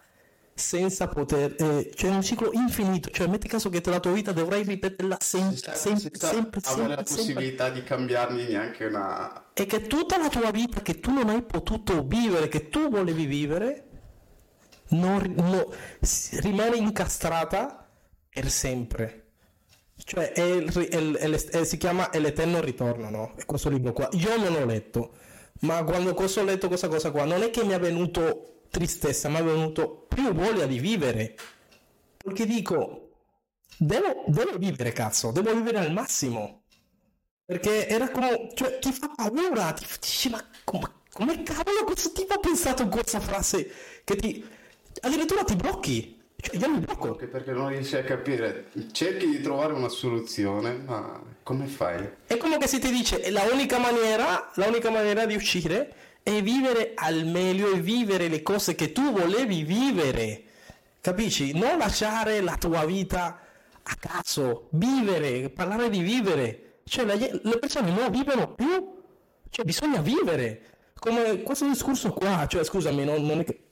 [0.55, 4.63] senza poter eh, cioè un ciclo infinito cioè metti caso che la tua vita dovrai
[4.63, 9.51] ripeterla sempre Senza- sempre senza sempre avere la sempre, sempre possibilità di cambiarmi neanche una...
[9.53, 13.25] e che tutta la tua vita che tu non hai potuto vivere, che tu volevi
[13.25, 13.87] vivere,
[14.89, 15.73] non, no-
[16.41, 17.89] rimane incastrata
[18.29, 19.19] per sempre.
[19.95, 23.33] Cioè, è il è il- è è- si chiama È l'Eterno Ritorno, no?
[23.35, 24.07] È questo libro qua.
[24.13, 25.13] Io non l'ho letto,
[25.61, 29.37] ma quando ho letto questa cosa qua, non è che mi è venuto tristezza, ma
[29.37, 31.35] è venuto più voglia di vivere.
[32.17, 33.09] Perché dico,
[33.77, 36.63] devo, devo vivere, cazzo, devo vivere al massimo.
[37.45, 42.11] Perché era come, cioè, ti fa paura, ti ti dici, ma come, come cavolo questo
[42.13, 43.69] tipo ha pensato questa frase
[44.03, 44.43] che ti,
[45.01, 47.09] addirittura ti blocchi, cioè io mi blocco.
[47.11, 48.71] Anche perché non riesci a capire.
[48.91, 52.09] Cerchi di trovare una soluzione, ma come fai?
[52.25, 55.93] È come che si ti dice, "E la unica maniera, la unica maniera di uscire
[56.23, 60.43] è vivere al meglio e vivere le cose che tu volevi vivere,
[61.01, 61.53] capisci?
[61.53, 63.39] Non lasciare la tua vita
[63.83, 66.79] a caso, vivere, parlare di vivere.
[66.85, 69.01] Cioè la ge- le persone non vivono più,
[69.49, 70.61] cioè bisogna vivere.
[70.97, 73.63] Come questo discorso qua, cioè scusami, non, non è che...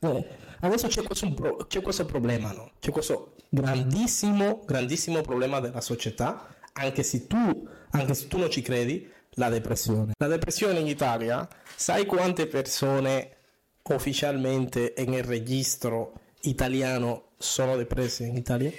[0.00, 0.28] eh,
[0.60, 2.72] adesso c'è questo, c'è questo problema, no?
[2.78, 8.62] C'è questo grandissimo, grandissimo problema della società, anche se tu, anche se tu non ci
[8.62, 10.12] credi, la depressione.
[10.18, 13.36] La depressione in Italia, sai quante persone
[13.82, 18.70] ufficialmente nel registro italiano sono depresse in Italia?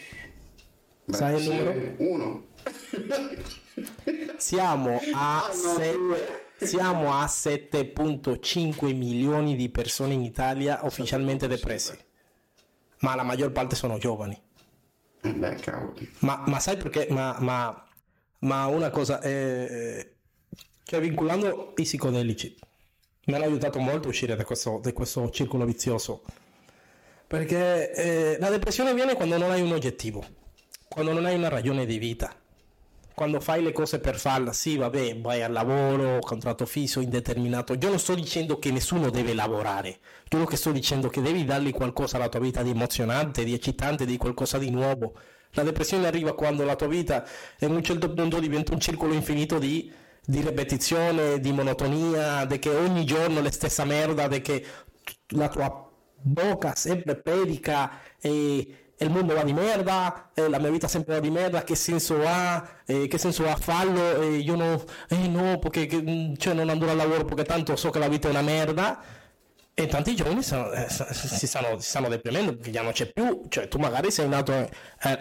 [1.03, 1.95] Beh, Sai il numero?
[1.97, 2.45] Uno.
[4.37, 12.05] Siamo a, Ah, no, se- siamo a 7.5 milioni di persone in Italia ufficialmente depresse,
[12.99, 14.39] ma la maggior parte sono giovani.
[15.21, 16.09] Beh, cavoli.
[16.19, 17.07] Ma, ma sai perché?
[17.09, 17.85] Ma, ma-
[18.39, 20.15] ma una cosa, eh,
[20.91, 22.53] cioè vincolando i psicodelici,
[23.27, 26.21] mi hanno aiutato molto a uscire da questo, da questo circolo vizioso.
[27.27, 30.21] Perché eh, la depressione viene quando non hai un oggettivo,
[30.89, 32.35] quando non hai una ragione di vita,
[33.15, 34.51] quando fai le cose per farla.
[34.51, 37.73] Sì, vabbè, vai al lavoro, contratto fisso, indeterminato.
[37.73, 39.97] Io non sto dicendo che nessuno deve lavorare,
[40.29, 44.05] io che sto dicendo che devi dargli qualcosa alla tua vita di emozionante, di eccitante,
[44.05, 45.13] di qualcosa di nuovo.
[45.51, 47.25] La depressione arriva quando la tua vita
[47.59, 52.69] in un certo punto diventa un circolo infinito di, di ripetizione, di monotonia, di che
[52.69, 54.65] ogni giorno le stessa merda, di che
[55.29, 55.89] la tua
[56.23, 61.15] bocca sempre predica e, e il mondo va di merda, e la mia vita sempre
[61.15, 65.27] va di merda, che senso ha, Eh, che senso ha farlo, e io no, eh
[65.27, 68.31] no, perché mm, cioè non andrò al lavoro perché tanto so che la vita è
[68.31, 69.01] una merda.
[69.73, 70.43] E tanti giovani eh,
[70.89, 73.45] si, stanno, si stanno deprimendo perché già non c'è più.
[73.47, 74.69] Cioè, tu magari sei nato eh,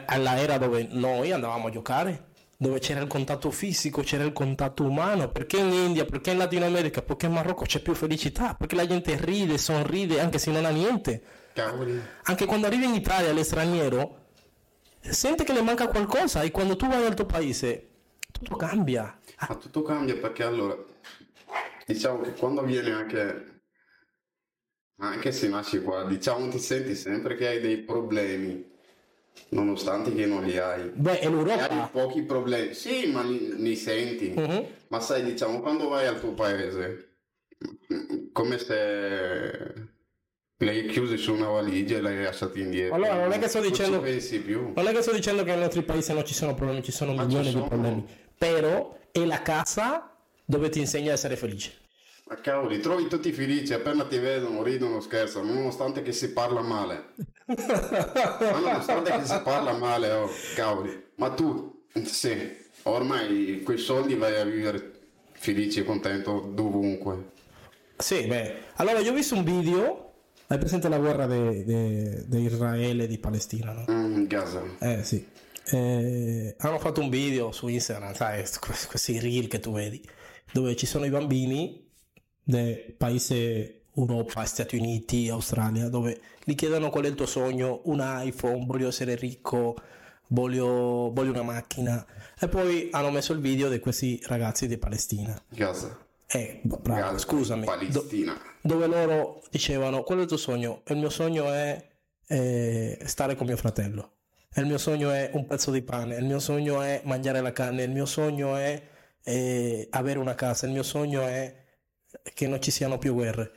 [0.06, 2.29] alla era dove noi andavamo a giocare,
[2.60, 5.30] dove c'era il contatto fisico, c'era il contatto umano.
[5.30, 8.86] Perché in India, perché in Latino America, perché in Marocco c'è più felicità, perché la
[8.86, 11.22] gente ride, sorride anche se non ha niente.
[11.54, 11.98] Cavoli.
[12.24, 14.26] Anche quando arrivi in Italia l'estraniero
[15.00, 17.88] sente che le manca qualcosa e quando tu vai al tuo paese
[18.30, 19.18] tutto cambia.
[19.48, 20.76] Ma tutto cambia perché allora,
[21.86, 23.62] diciamo che quando viene anche,
[24.98, 28.69] anche se nasci qua, diciamo ti senti sempre che hai dei problemi,
[29.50, 30.90] nonostante che non li hai.
[30.94, 31.88] Beh, è Hai l'Europa.
[31.92, 34.30] pochi problemi, sì, ma li, li senti.
[34.36, 34.66] Mhm.
[34.88, 37.08] Ma sai, diciamo, quando vai al tuo paese,
[38.32, 39.74] come se
[40.58, 42.94] l'hai chiuso su una valigia e l'hai lasciato indietro.
[42.94, 44.72] Allora, non è che sto dicendo- pensi più.
[44.74, 47.14] Non è che sto dicendo che nei nostri paesi non ci sono problemi, ci sono
[47.14, 47.68] Ma milioni ci di sono.
[47.68, 48.06] problemi.
[48.36, 50.14] Però è la casa
[50.44, 51.72] dove ti insegna a essere felice.
[52.26, 57.14] Ma cavoli, trovi tutti felici, appena ti vedono, ridono, scherzano, nonostante che si parla male.
[57.56, 61.08] Ma nonostante che si parla male, oh, cavoli.
[61.16, 64.92] Ma tu, sì, ormai quei soldi vai a vivere
[65.32, 67.32] felice e contento dovunque.
[67.96, 68.54] Sì, beh.
[68.76, 70.12] Allora, io ho visto un video.
[70.46, 73.84] Hai presente la guerra di Israele e di Palestina, no?
[73.90, 74.62] Mm, Gaza.
[74.80, 75.26] Eh, sì.
[75.72, 78.44] Eh, hanno fatto un video su Instagram, sai,
[78.88, 80.04] questi reel che tu vedi,
[80.52, 81.88] dove ci sono i bambini
[82.42, 88.00] del paese Europa, Stati Uniti, Australia, dove gli chiedono qual è il tuo sogno, un
[88.02, 89.76] iPhone, voglio essere ricco,
[90.28, 92.04] voglio, voglio una macchina.
[92.38, 95.40] E poi hanno messo il video di questi ragazzi di Palestina.
[95.48, 95.98] Gaza.
[96.26, 97.64] Eh, bravo, Gaza, scusami.
[97.64, 98.32] Palestina.
[98.32, 100.82] Do- dove loro dicevano, qual è il tuo sogno?
[100.86, 101.88] Il mio sogno è
[102.26, 104.12] eh, stare con mio fratello.
[104.54, 106.16] Il mio sogno è un pezzo di pane.
[106.16, 107.84] Il mio sogno è mangiare la carne.
[107.84, 108.82] Il mio sogno è
[109.22, 110.66] eh, avere una casa.
[110.66, 111.54] Il mio sogno è
[112.34, 113.52] che non ci siano più guerre.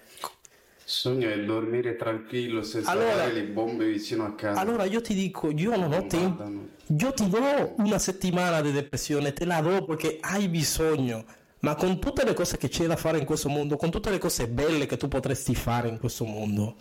[0.94, 4.60] Sogno è dormire tranquillo senza Allora- le bombe vicino a casa.
[4.60, 6.44] Allora io ti dico, io non ho tempo.
[6.86, 11.26] Io ti do una settimana di depressione, te la do perché hai bisogno.
[11.62, 14.20] Ma con tutte le cose che c'è da fare in questo mondo, con tutte le
[14.20, 16.76] cose belle che tu potresti fare in questo mondo,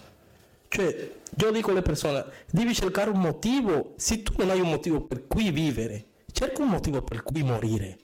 [0.68, 3.94] cioè, io dico alle persone, devi cercare un motivo.
[3.96, 7.96] Se tu non hai un motivo per cui vivere, cerca un motivo per cui morire.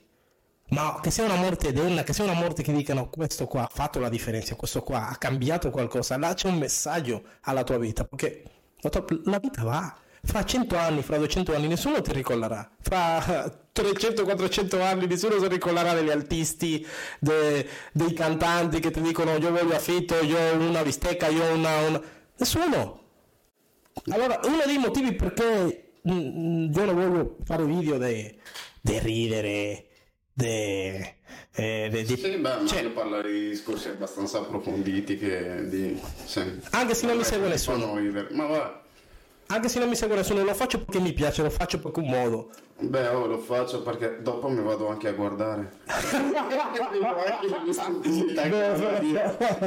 [0.69, 3.69] Ma che sia una morte degna, che sia una morte che dicano questo qua ha
[3.71, 8.03] fatto la differenza, questo qua ha cambiato qualcosa, là c'è un messaggio alla tua vita,
[8.05, 8.43] perché
[8.81, 9.97] la, tua- la vita va.
[10.21, 12.69] Fra 100 anni, fra 200 anni, nessuno ti ricorderà.
[12.81, 13.19] Fra
[13.73, 16.85] 300-400 anni, nessuno si ricorderà degli artisti,
[17.19, 21.53] de- dei cantanti che ti dicono io voglio affitto, io ho una bistecca, io ho
[21.53, 21.87] una...
[21.87, 22.01] una...
[22.37, 23.01] Nessuno.
[24.11, 29.88] Allora, uno dei motivi perché mm, mm, io non voglio fare video di ridere,
[30.39, 31.17] di...
[31.51, 35.99] Sì, beh, cioè, parlare di discorsi abbastanza approfonditi che di...
[36.25, 36.61] sì.
[36.71, 37.95] anche se non mi segue nessuno.
[38.31, 38.81] Ma va,
[39.51, 42.07] anche se non mi segue nessuno, lo faccio perché mi piace, lo faccio perché un
[42.07, 42.51] modo.
[42.77, 45.71] beh, oh, lo faccio perché dopo mi vado anche a guardare.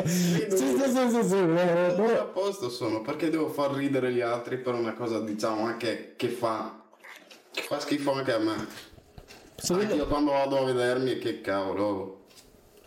[0.07, 0.77] sì, sì,
[1.11, 4.93] sì, sì, eh, eh, a posto sono perché devo far ridere gli altri per una
[4.95, 6.81] cosa diciamo anche che fa
[7.51, 8.91] che fa schifo anche a me
[9.63, 12.27] secondo- anche io quando vado a vedermi che cavolo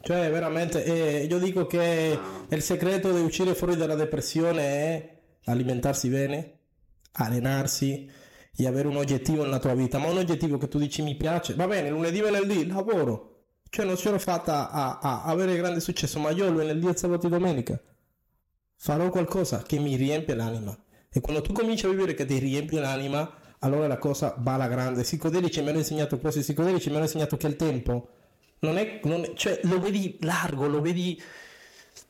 [0.01, 6.09] Cioè, veramente, eh, io dico che il segreto di uscire fuori dalla depressione è alimentarsi
[6.09, 6.59] bene,
[7.13, 8.07] allenarsi
[8.55, 9.97] e avere un oggettivo nella tua vita.
[9.97, 13.45] Ma un oggettivo che tu dici mi piace, va bene, lunedì, venerdì, lavoro.
[13.67, 17.81] Cioè, non sono fatta a, a avere grande successo, ma io lunedì, sabato e domenica
[18.75, 20.77] farò qualcosa che mi riempie l'anima.
[21.09, 23.31] E quando tu cominci a vivere che ti riempie l'anima,
[23.65, 25.01] allora la cosa va alla grande.
[25.01, 28.07] Psicodelici mi hanno insegnato questo, psicodelici mi hanno insegnato che il tempo
[28.59, 31.19] non è, non è- cioè lo vedi largo, lo vedi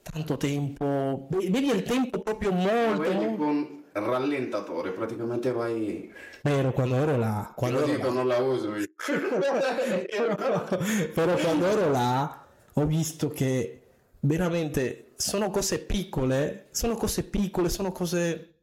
[0.01, 6.71] tanto tempo, ve- vedi il tempo proprio molto, vedi molto- con rallentatore praticamente vai Vero,
[6.73, 8.85] quando ero là, quando lo ero dico là, non la uso io.
[11.13, 13.81] Però quando ero là ho visto che
[14.19, 18.54] veramente sono cose piccole, sono cose piccole, sono cose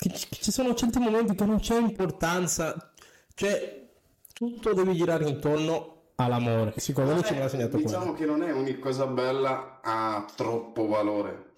[0.00, 2.92] che ci ci sono certi momenti che non c'è importanza,
[3.34, 3.88] cioè
[4.32, 6.74] tutto deve girare intorno all'amore.
[6.78, 7.86] Sicuramente ci mi ha insegnato quello.
[7.88, 11.48] diciamo che non è ogni cosa bella ha troppo valore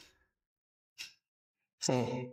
[1.90, 2.30] Mm.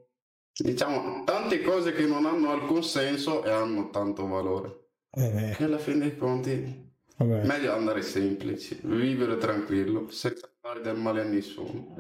[0.54, 5.80] diciamo tante cose che non hanno alcun senso e hanno tanto valore Eh, e alla
[5.80, 7.46] fine dei conti vabbè.
[7.46, 11.96] Meglio andare semplici, vivere tranquillo, senza fare del male a nessuno.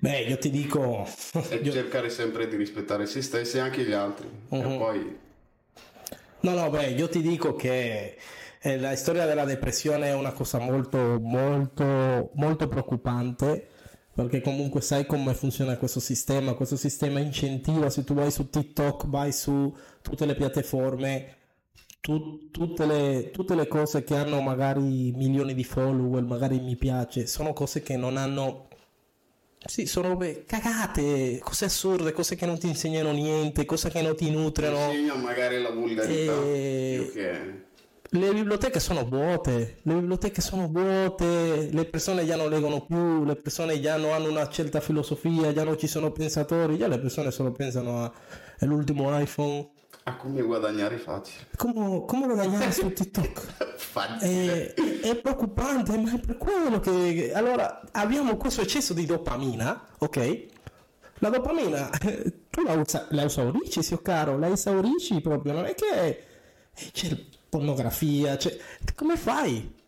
[0.00, 1.06] Beh, io ti dico,
[1.48, 4.28] E io- cercare sempre di rispettare se stessi e anche gli altri.
[4.50, 5.18] E poi
[6.40, 8.18] no, no, beh, io ti dico che
[8.60, 13.68] eh, la storia della depressione è una cosa molto, molto, molto preoccupante.
[14.12, 19.06] Perché comunque sai come funziona questo sistema, questo sistema incentiva, se tu vai su TikTok,
[19.06, 21.36] vai su tutte le piattaforme,
[22.00, 27.26] tu- tutte, le, tutte le cose che hanno magari milioni di follower, magari mi piace,
[27.26, 28.68] sono cose che non hanno
[29.66, 34.30] Sì, sono cagate, cose assurde, cose che non ti insegnano niente, cose che non ti
[34.30, 34.90] nutrono.
[34.90, 36.32] insegno magari la vulgarità.
[36.42, 37.68] E- Più che...
[38.12, 43.36] Le biblioteche sono vuote, le biblioteche sono vuote, le persone già non leggono più, le
[43.36, 47.30] persone già non hanno una certa filosofia, già non ci sono pensatori, già le persone
[47.30, 48.12] solo pensano
[48.58, 49.70] all'ultimo iPhone.
[50.10, 51.46] A come guadagnare facile.
[51.56, 53.74] Come, come guadagnare su TikTok?
[53.78, 54.74] Facile.
[54.74, 60.46] È, è preoccupante, ma è per quello che, Allora, abbiamo questo eccesso di dopamina, ok?
[61.20, 65.74] La dopamina, eh, tu la, usa, la esaurisci, zio caro, la esaurisci proprio, non è
[65.74, 66.06] che
[66.74, 67.16] eh, c'è
[67.48, 68.56] pornografia, c'è...
[68.94, 69.78] come fai?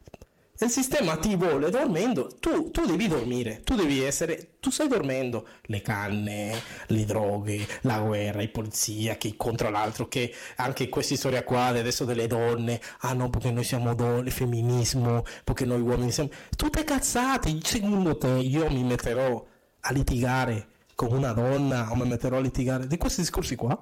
[0.62, 5.44] Il sistema ti vuole dormendo, tu, tu, devi dormire, tu devi essere, tu stai dormendo.
[5.62, 6.54] Le canne,
[6.86, 12.04] le droghe, la guerra, i polizia che contro l'altro, che anche questa storia qua adesso
[12.04, 16.30] delle donne, ah no perché noi siamo donne, femminismo, perché noi uomini siamo...
[16.56, 19.44] Tutte cazzate, secondo te io mi metterò
[19.80, 23.76] a litigare con una donna o mi metterò a litigare di questi discorsi qua?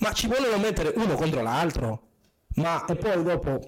[0.00, 2.02] Ma ci vogliono mettere uno contro l'altro?
[2.56, 3.64] Ma e poi dopo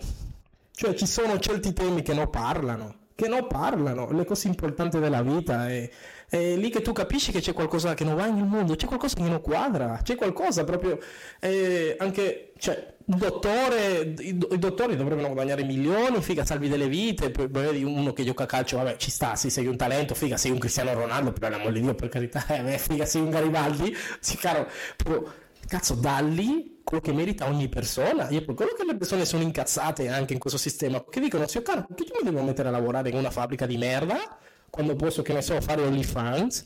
[0.79, 5.23] cioè ci sono certi temi che non parlano, che non parlano, le cose importanti della
[5.23, 5.91] vita è,
[6.29, 9.17] è lì che tu capisci che c'è qualcosa che non va nel mondo, c'è qualcosa
[9.17, 11.01] che non quadra, c'è qualcosa proprio,
[11.41, 17.49] eh, anche, cioè, dottore, i, i, dottori dovrebbero guadagnare milioni, figa, salvi delle vite, poi
[17.49, 20.53] vedi uno che gioca a calcio, vabbè, ci sta, sì, sei un talento, figa, sei
[20.53, 24.37] un Cristiano Ronaldo, per l'amor di Dio, per carità, eh, figa, sei un Garibaldi, sì,
[24.37, 25.25] caro, però,
[25.67, 28.31] cazzo, da lì quello che merita ogni persona.
[28.31, 31.85] Io quello che le persone sono incazzate anche in questo sistema, che dicono, zio caro,
[31.87, 34.39] perché io mi devo mettere a lavorare in una fabbrica di merda
[34.71, 36.65] quando posso, che ne so, fare OnlyFans?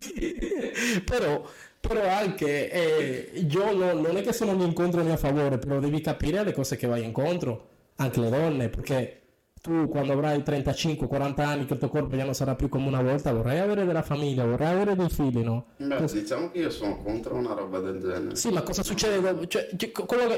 [1.04, 1.44] però,
[1.78, 6.00] però anche eh, io non, non, è che sono né incontro a favore, però devi
[6.00, 9.20] capire le cose che vai incontro, anche le donne, perché
[9.68, 13.02] tu quando avrai 35-40 anni che il tuo corpo già non sarà più come una
[13.02, 15.66] volta, vorrai avere della famiglia, vorrai avere dei figli, no?
[15.76, 18.34] Beh, Cos- diciamo che io sono contro una roba del genere.
[18.34, 19.46] Sì, ma cosa succede?
[19.46, 19.92] Cioè, che,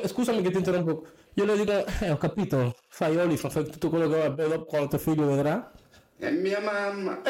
[0.09, 4.09] scusami che ti interrompo, io le dico, eh, ho capito, fai Olifant, fai tutto quello
[4.09, 5.71] che dopo quando tuo figlio vedrà.
[6.19, 7.23] È mia mamma.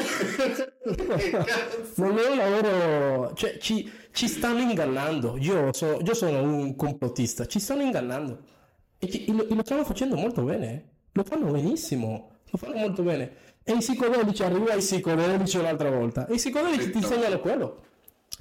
[1.97, 5.37] non è un lavoro, cioè ci, ci stanno ingannando.
[5.37, 8.39] Io, so, io, sono un complottista, ci stanno ingannando
[8.99, 10.89] e, ci, e lo, e lo stanno facendo molto bene.
[11.13, 13.49] Lo fanno benissimo, lo fanno molto bene.
[13.63, 16.27] E i psicodelici, arriva ai psicodelici un'altra volta.
[16.27, 17.83] E i psicodelici ti insegnano quello.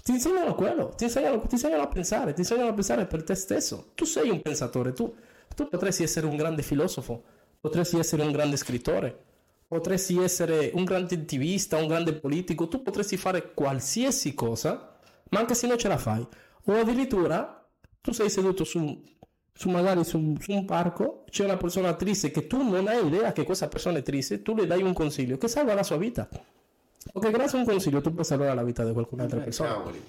[0.04, 3.36] Ti insegnano quello, ti insegnano, ti insegnano, a pensare, ti insegnano a pensare per te
[3.36, 3.92] stesso.
[3.96, 5.14] Tu sei un pensatore, tu,
[5.56, 7.24] tu potresti essere un grande filosofo,
[7.60, 9.26] potresti essere un grande scrittore,
[9.68, 14.98] potresti essere un grande attivista, un grande politico, tu potresti fare qualsiasi cosa,
[15.30, 16.26] ma anche se non ce la fai.
[16.66, 17.68] O addirittura
[18.02, 19.04] tu sei seduto su
[19.60, 23.34] su magari su, su, un parco c'è una persona triste che tu non hai idea
[23.34, 26.30] che questa persona è triste, tu le dai un consiglio che salva la sua vita.
[26.30, 29.74] Che grazie a un consiglio tu puoi salvare la vita di qualcun'altra persona.
[29.74, 30.02] Cavoli.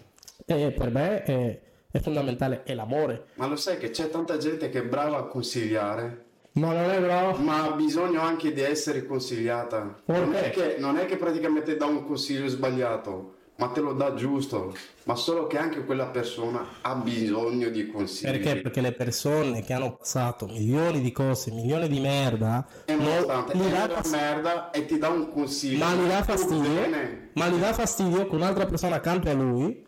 [0.45, 3.25] E per me è, è fondamentale, è l'amore.
[3.35, 7.01] Ma lo sai che c'è tanta gente che è brava a consigliare, ma non è
[7.01, 7.37] bravo.
[7.39, 10.01] Ma ha bisogno anche di essere consigliata.
[10.05, 14.15] Non è, che, non è, che, praticamente dà un consiglio sbagliato ma te lo dà
[14.15, 18.31] giusto, ma solo che anche quella persona ha bisogno di consigli.
[18.31, 18.63] Perché?
[18.63, 23.71] Perché le persone che hanno passato milioni di cose, milioni di merda, e nonostante non,
[23.71, 24.13] dà fast...
[24.13, 25.85] merda e ti dà un consiglio.
[25.85, 26.89] Ma gli dà fastidio,
[27.35, 29.87] ma gli dà fastidio che un'altra persona accanto a lui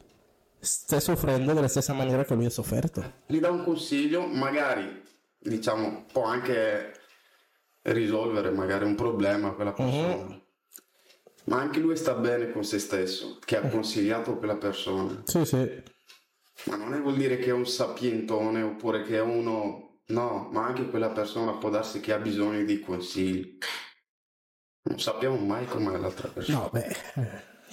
[0.59, 3.03] stia soffrendo della stessa maniera che lui ha sofferto.
[3.25, 5.03] Gli dà un consiglio, magari,
[5.39, 6.93] diciamo, può anche
[7.85, 10.15] risolvere magari un problema a quella persona.
[10.15, 10.41] Uh-huh
[11.45, 15.23] ma anche lui sta bene con se stesso, che ha consigliato quella persona.
[15.25, 15.83] Sì, sì.
[16.65, 20.01] Ma non è vuol dire che è un sapientone oppure che è uno...
[20.07, 23.57] No, ma anche quella persona può darsi che ha bisogno di consigli.
[24.83, 26.59] Non sappiamo mai com'è l'altra persona.
[26.59, 26.97] No, beh,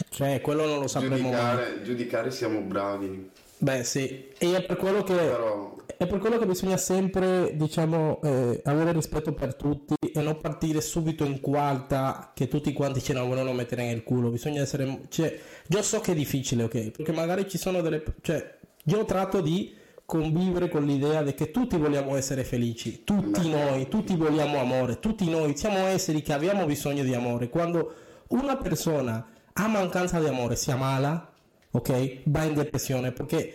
[0.10, 1.84] cioè quello non lo sapremo giudicare, mai.
[1.84, 3.32] Giudicare siamo bravi.
[3.58, 5.76] Beh, sì, e è per quello che, Però...
[6.00, 10.80] è per quello che bisogna sempre, diciamo, eh, avere rispetto per tutti e non partire
[10.80, 14.30] subito in quarta che tutti quanti ce la vogliono mettere nel culo.
[14.30, 15.38] Bisogna essere, cioè,
[15.68, 16.92] io so che è difficile, ok?
[16.92, 19.76] Perché magari ci sono delle, cioè, io tratto di
[20.06, 25.30] convivere con l'idea di che tutti vogliamo essere felici, tutti noi, tutti vogliamo amore, tutti
[25.30, 27.50] noi siamo esseri che abbiamo bisogno di amore.
[27.50, 27.94] Quando
[28.30, 31.30] una persona ha mancanza di amore, si ammala,
[31.72, 32.20] ok?
[32.24, 33.54] Va in depressione perché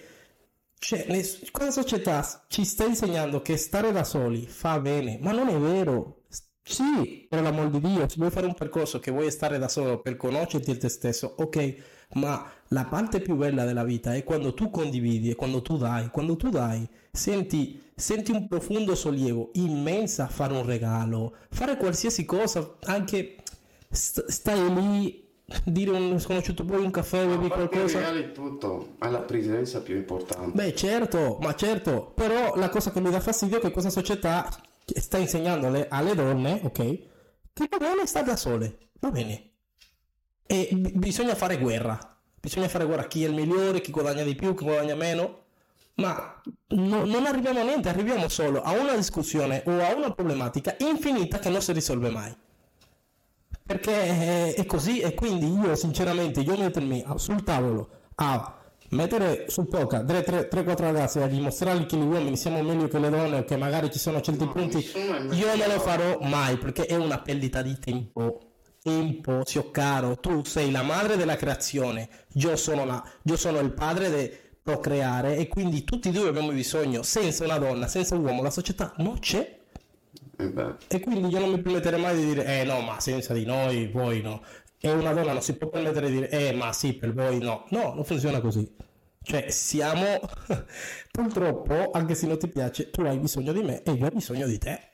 [0.79, 1.07] cioè,
[1.51, 6.23] questa società ci sta insegnando che stare da soli fa bene, ma non è vero.
[6.67, 10.01] Sì, per l'amor di Dio, se vuoi fare un percorso che vuoi stare da solo
[10.01, 11.77] per conoscerti e te stesso, ok,
[12.15, 16.09] ma la parte più bella della vita è quando tu condividi e quando tu dai.
[16.11, 22.77] Quando tu dai, senti, senti un profondo sollievo, immensa fare un regalo, fare qualsiasi cosa,
[22.85, 23.37] anche
[23.91, 25.24] st- stai lì
[25.65, 27.99] dire un sconosciuto poi un caffè, bevi qualcosa.
[27.99, 30.53] regali tutto, è la presenza più importante.
[30.53, 34.49] Beh, certo, ma certo, però la cosa che mi dà fastidio è che questa società
[34.85, 36.73] sta insegnando alle, alle donne, ok,
[37.53, 39.51] che va bene stare da sole, va bene.
[40.47, 41.99] E b- bisogna fare guerra.
[42.41, 45.43] Bisogna fare guerra chi è il migliore, chi guadagna di più, chi guadagna meno.
[45.97, 50.75] Ma no, non arriviamo a niente, arriviamo solo a una discussione o a una problematica
[50.81, 52.35] infinita che non si risolve mai
[53.67, 58.59] perché è così e quindi io sinceramente io mettermi sul tavolo a
[58.91, 63.39] mettere su poca 3-4 ragazzi a dimostrargli che gli uomini siamo meglio che le donne
[63.39, 64.87] o che magari ci sono certi no, punti
[65.31, 68.51] io non lo farò mai perché è una perdita di tempo.
[68.83, 73.73] Tempo zio caro tu sei la madre della creazione io sono, la, io sono il
[73.73, 74.31] padre di
[74.63, 78.51] procreare e quindi tutti e due abbiamo bisogno senza una donna senza un uomo la
[78.51, 79.63] società non c'è
[80.37, 83.45] eh e quindi io non mi permetterei mai di dire eh no ma senza di
[83.45, 84.43] noi voi no.
[84.79, 87.67] E una donna non si può permettere di dire eh ma sì per voi no.
[87.71, 88.71] No non funziona così.
[89.23, 90.21] Cioè siamo
[91.11, 94.47] purtroppo anche se non ti piace tu hai bisogno di me e io ho bisogno
[94.47, 94.93] di te.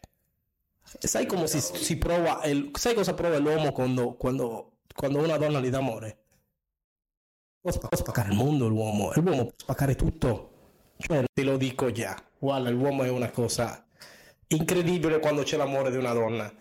[0.82, 5.61] Sai come si, si prova il, sai cosa prova l'uomo quando, quando, quando una donna
[5.61, 6.18] gli dà amore?
[7.61, 10.49] Può, spaccare il mondo l'uomo l'uomo può spaccare tutto.
[10.97, 13.84] Cioè te lo dico già guarda l'uomo è una cosa
[14.51, 16.53] incredibile quando c'è l'amore di una donna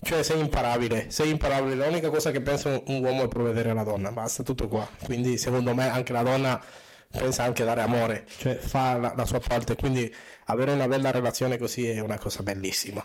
[0.00, 1.74] cioè sei imparabile, sei imparabile.
[1.74, 4.88] L'unica cosa che pensa un uomo è provvedere alla donna, basta tutto qua.
[5.04, 6.62] Quindi secondo me anche la donna
[7.10, 9.74] pensa anche dare amore, cioè fa la, la sua parte.
[9.74, 10.12] Quindi
[10.46, 13.04] avere una bella relazione così è una cosa bellissima.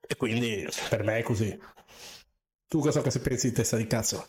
[0.00, 1.58] E quindi per me è così.
[2.68, 4.28] Tu cosa che pensi di testa di cazzo?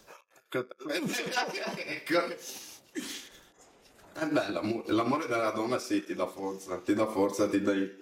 [4.19, 7.99] Eh beh, l'amore, l'amore della donna sì, ti dà forza, ti dà forza, ti dai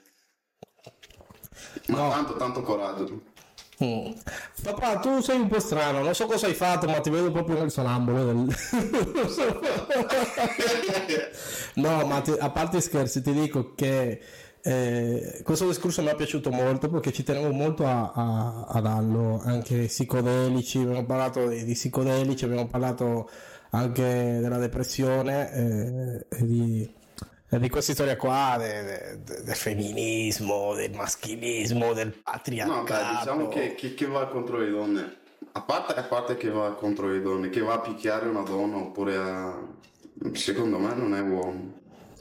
[1.87, 2.09] ma no.
[2.09, 3.21] tanto, tanto coraggio.
[3.81, 4.11] Mm.
[4.61, 7.59] Papà, tu sei un po' strano, non so cosa hai fatto, ma ti vedo proprio
[7.59, 8.25] nel sonambolo.
[8.25, 8.35] Del...
[11.75, 14.19] no, ma ti, a parte scherzi, ti dico che
[14.61, 19.41] eh, questo discorso mi è piaciuto molto perché ci tenevo molto a, a, a darlo,
[19.45, 23.29] anche psicodelici, abbiamo parlato di, di, psicodelici, abbiamo parlato
[23.69, 26.97] anche della depressione eh, e di
[27.57, 32.77] di questa storia qua del de, de femminismo, del maschilismo, del patriarcato.
[32.77, 35.17] No, beh, diciamo che, che, che, va contro le donne,
[35.53, 38.77] a parte, a parte che va contro le donne, che va a picchiare una donna
[38.77, 39.67] oppure a...
[40.33, 41.77] secondo me non è uomo.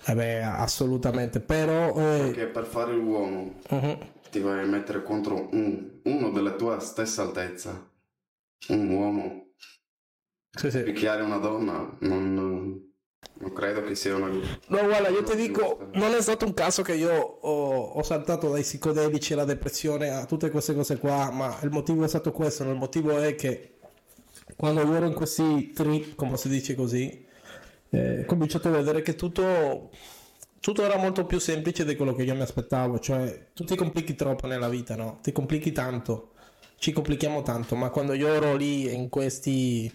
[0.06, 1.90] Eh beh, assolutamente, però...
[1.90, 2.30] Eh...
[2.30, 3.98] Perché per fare l'uomo uh-huh.
[4.30, 7.86] ti vai a mettere contro un, uno della tua stessa altezza,
[8.68, 9.46] un uomo.
[10.50, 10.82] Sì, sì.
[10.84, 12.88] Picchiare una donna non
[13.40, 14.26] non credo che sia una...
[14.28, 18.50] No, guarda, io ti dico, non è stato un caso che io ho, ho, saltato
[18.50, 22.64] dai psicodelici alla depressione a tutte queste cose qua, ma il motivo è stato questo,
[22.64, 23.74] il motivo è che
[24.56, 27.26] quando io ero in questi trip, come si dice così,
[27.90, 29.90] eh, ho cominciato a vedere che tutto,
[30.58, 34.16] tutto era molto più semplice di quello che io mi aspettavo, cioè tu ti complichi
[34.16, 35.20] troppo nella vita, no?
[35.22, 36.32] Ti complichi tanto,
[36.76, 39.90] ci complichiamo tanto, ma quando io ero lì in, questi,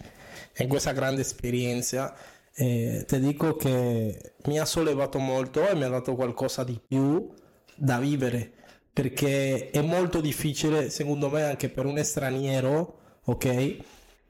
[0.56, 2.16] in questa grande esperienza
[2.56, 7.32] eh, ti dico che mi ha sollevato molto e mi ha dato qualcosa di più
[7.74, 8.52] da vivere
[8.92, 13.76] perché è molto difficile secondo me anche per un straniero ok?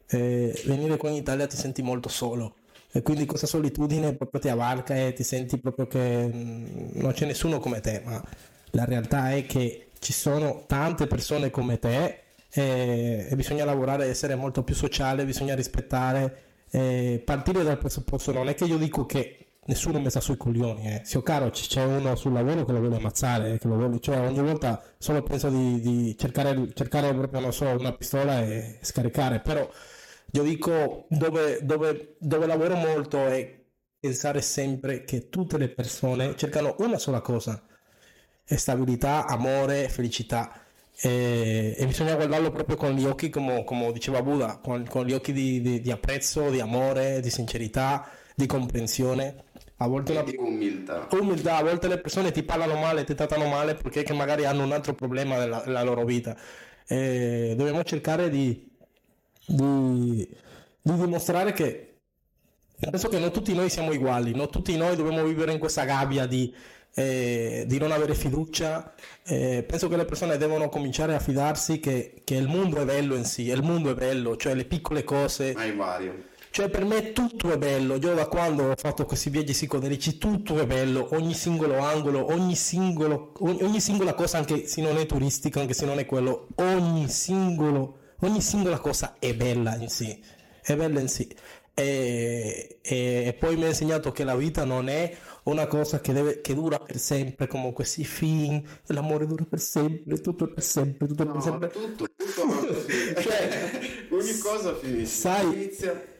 [0.07, 2.57] Eh, venire qua in Italia ti senti molto solo.
[2.93, 7.27] E quindi questa solitudine proprio ti avvalca e ti senti proprio che mm, non c'è
[7.27, 8.22] nessuno come te ma
[8.70, 12.20] la realtà è che ci sono tante persone come te
[12.51, 18.49] e, e bisogna lavorare essere molto più sociale bisogna rispettare eh, partire dal presupposto non
[18.49, 21.03] è che io dico che nessuno mi sta sui coglioni, eh.
[21.05, 24.41] Sio caro, c'è uno sul lavoro che lo vuole ammazzare, che lo vuole, cioè ogni
[24.41, 29.68] volta solo penso di, di cercare, cercare, proprio, non so, una pistola e scaricare, però
[30.33, 33.62] io dico dove, dove, dove lavoro molto è
[34.01, 37.62] pensare sempre che tutte le persone cercano una sola cosa,
[38.45, 40.64] stabilità, amore, felicità
[40.97, 45.12] e, e, bisogna guardarlo proprio con gli occhi, come, come diceva Buddha, con, con gli
[45.12, 49.45] occhi di, di, di, apprezzo, di amore, di sincerità, di comprensione.
[49.78, 50.22] A volte una...
[50.22, 51.09] di umiltà.
[51.11, 51.57] umiltà.
[51.57, 54.95] A volte le persone ti parlano male, ti trattano male perché magari hanno un altro
[54.95, 56.36] problema nella, nella loro vita.
[56.86, 58.70] E dobbiamo cercare di,
[59.47, 60.28] di,
[60.80, 61.95] di dimostrare che
[62.78, 66.26] penso che non tutti noi siamo uguali, non tutti noi dobbiamo vivere in questa gabbia
[66.26, 66.55] di
[66.95, 68.95] eh, di non avere fiducia.
[69.24, 73.14] Eh, penso che le persone devono cominciare a fidarsi che, che, il mondo è bello
[73.14, 75.53] in sé, il mondo è bello, cioè le piccole cose.
[75.55, 76.32] Ma è vario.
[76.55, 80.57] Cioè per me tutto è bello, io da quando ho fatto questi viaggi psicodelici tutto
[80.61, 85.05] è bello, ogni singolo angolo, ogni, singolo, ogni, ogni singola cosa anche se non è
[85.05, 90.20] turistica, anche se non è quello, ogni, singolo, ogni singola cosa è bella in sé,
[90.62, 91.26] è bella in sé.
[91.74, 95.12] E, e, e poi mi ha insegnato che la vita non è
[95.45, 100.20] una cosa che, deve, che dura per sempre, come questi film, l'amore dura per sempre,
[100.20, 101.70] tutto per sempre, tutto no, per sempre.
[101.70, 103.70] Tutto, tutto cioè,
[104.11, 105.07] ogni cosa finisce.
[105.07, 106.12] Sai, Inizia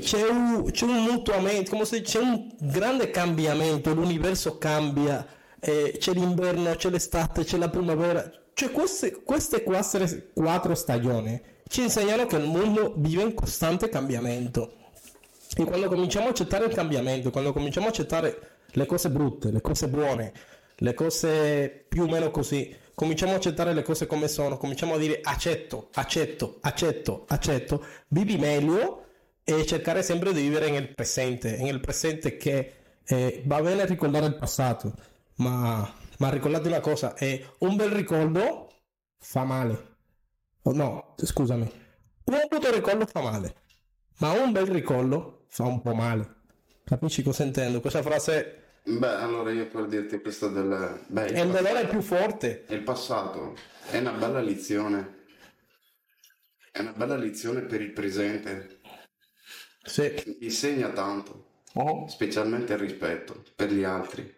[0.00, 5.26] c'è un, c'è un mutuamento, come se c'è un grande cambiamento, l'universo cambia,
[5.58, 11.82] eh, c'è l'inverno, c'è l'estate, c'è la primavera, cioè queste, queste quattro, quattro stagioni ci
[11.82, 14.74] insegnano che il mondo vive in costante cambiamento
[15.56, 19.60] E quando cominciamo a accettare il cambiamento, quando cominciamo a accettare le cose brutte, le
[19.62, 20.32] cose buone,
[20.76, 24.98] le cose più o meno così, cominciamo a accettare le cose come sono, cominciamo a
[24.98, 29.06] dire accetto, accetto, accetto, accetto, vivi meglio
[29.44, 32.72] e cercare sempre di vivere nel presente, nel presente che
[33.02, 34.92] eh, va bene ricordare il passato,
[35.36, 38.72] ma, ma ricordate una cosa, è un bel ricordo
[39.18, 39.94] fa male.
[40.62, 41.70] Oh, no, scusami,
[42.24, 43.54] un brutto ricordo fa male,
[44.18, 46.34] ma un bel ricordo fa un po' male.
[46.84, 47.80] Capisci cosa intendo?
[47.80, 51.00] Questa frase Beh, allora io per dirti questo del...
[51.08, 52.66] Beh, è il dolore più forte.
[52.68, 53.56] Il passato
[53.90, 55.24] è una bella lezione.
[56.70, 58.80] È una bella lezione per il presente.
[59.82, 60.36] Sì.
[60.40, 62.06] Insegna tanto, Oh.
[62.08, 64.34] specialmente il rispetto per gli altri.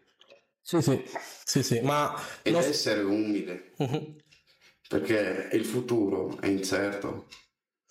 [0.63, 1.03] Sì, sì,
[1.45, 2.15] sì, sì, ma...
[2.43, 4.17] Ed non- essere umile, Mhm.
[4.89, 7.29] perché il futuro è incerto.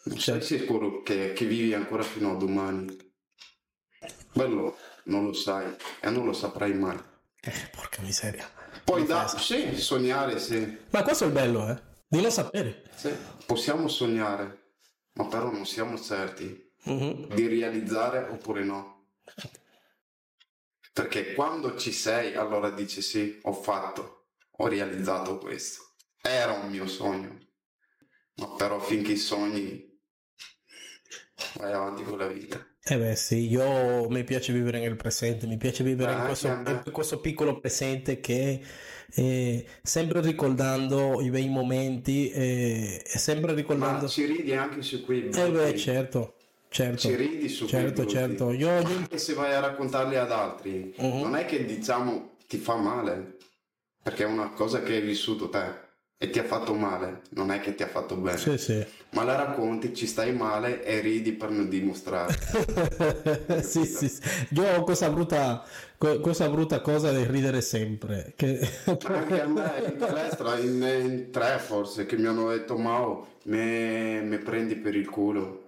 [0.04, 0.46] Non sei Certo.
[0.46, 2.96] sicuro che, che vivi ancora fino a domani.
[4.32, 4.78] Quello
[5.08, 6.98] non lo sai e non lo saprai mai.
[7.42, 8.50] Eh, porca miseria.
[8.84, 11.82] Poi da, sì, sognare sì, Ma questo è il bello, eh?
[12.08, 12.84] Di non sapere.
[12.96, 13.10] sì,
[13.46, 14.72] possiamo sognare,
[15.14, 17.34] ma però non siamo certi Mhm.
[17.34, 19.08] di realizzare oppure no.
[20.94, 25.94] Perché quando ci sei, allora dici sì, ho fatto, ho realizzato questo.
[26.22, 27.38] Era un mio sogno.
[28.36, 30.00] Ma però finché sogni,
[31.56, 32.66] vai avanti con la vita.
[32.90, 36.48] Eh beh sì, io mi piace vivere nel presente, mi piace vivere in Ah, questo,
[36.48, 36.84] a me.
[36.86, 38.62] in questo piccolo presente che
[39.14, 44.08] eh, sempre ricordando i bei momenti eh, e sempre Ma ricordando...
[44.08, 46.36] ci ridi anche su quei Eh beh certo,
[46.70, 48.10] certo, Ci ridi su certo, brutti.
[48.10, 48.52] certo.
[48.52, 51.22] Io, io- Anche se vai a raccontarli ad altri, Mhm.
[51.22, 53.38] non è che diciamo ti fa male,
[54.02, 55.86] perché è una cosa che hai vissuto te
[56.18, 58.38] e ti ha fatto male, non è che ti ha fatto bene.
[58.38, 58.86] Sì, sì.
[59.12, 62.36] Ma la racconti, ci stai male e ridi per non dimostrare.
[63.64, 64.22] sì, sì, sì.
[64.52, 65.64] Io ho questa brutta,
[65.98, 68.34] que- questa brutta cosa di ridere sempre.
[68.36, 68.60] Che...
[69.06, 74.22] Anche a me in palestra, in, in tre forse, che mi hanno detto Mao, me,
[74.22, 75.64] me prendi per il culo,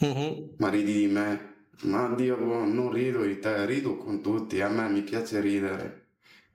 [0.00, 0.56] Mhm.
[0.56, 1.54] ma ridi di me.
[1.82, 6.06] Ma Dio, non rido di te, rido con tutti, a me mi piace ridere,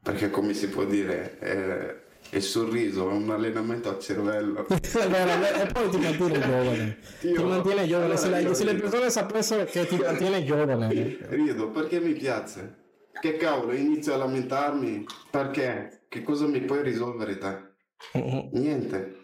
[0.02, 4.66] perché come si può dire, eh, il sorriso è un allenamento al cervello.
[4.72, 6.98] E poi ti mantiene giovane.
[7.20, 7.36] Dio.
[7.36, 8.18] Ti mantiene giovane.
[8.18, 11.18] Se, Allora le- io se le persone sapessero che ti mantiene giovane.
[11.30, 12.78] Rido perché mi piace.
[13.20, 16.06] Che cavolo, inizio a lamentarmi, perché?
[16.08, 17.70] Che cosa mi puoi risolvere te?
[18.54, 19.20] Niente.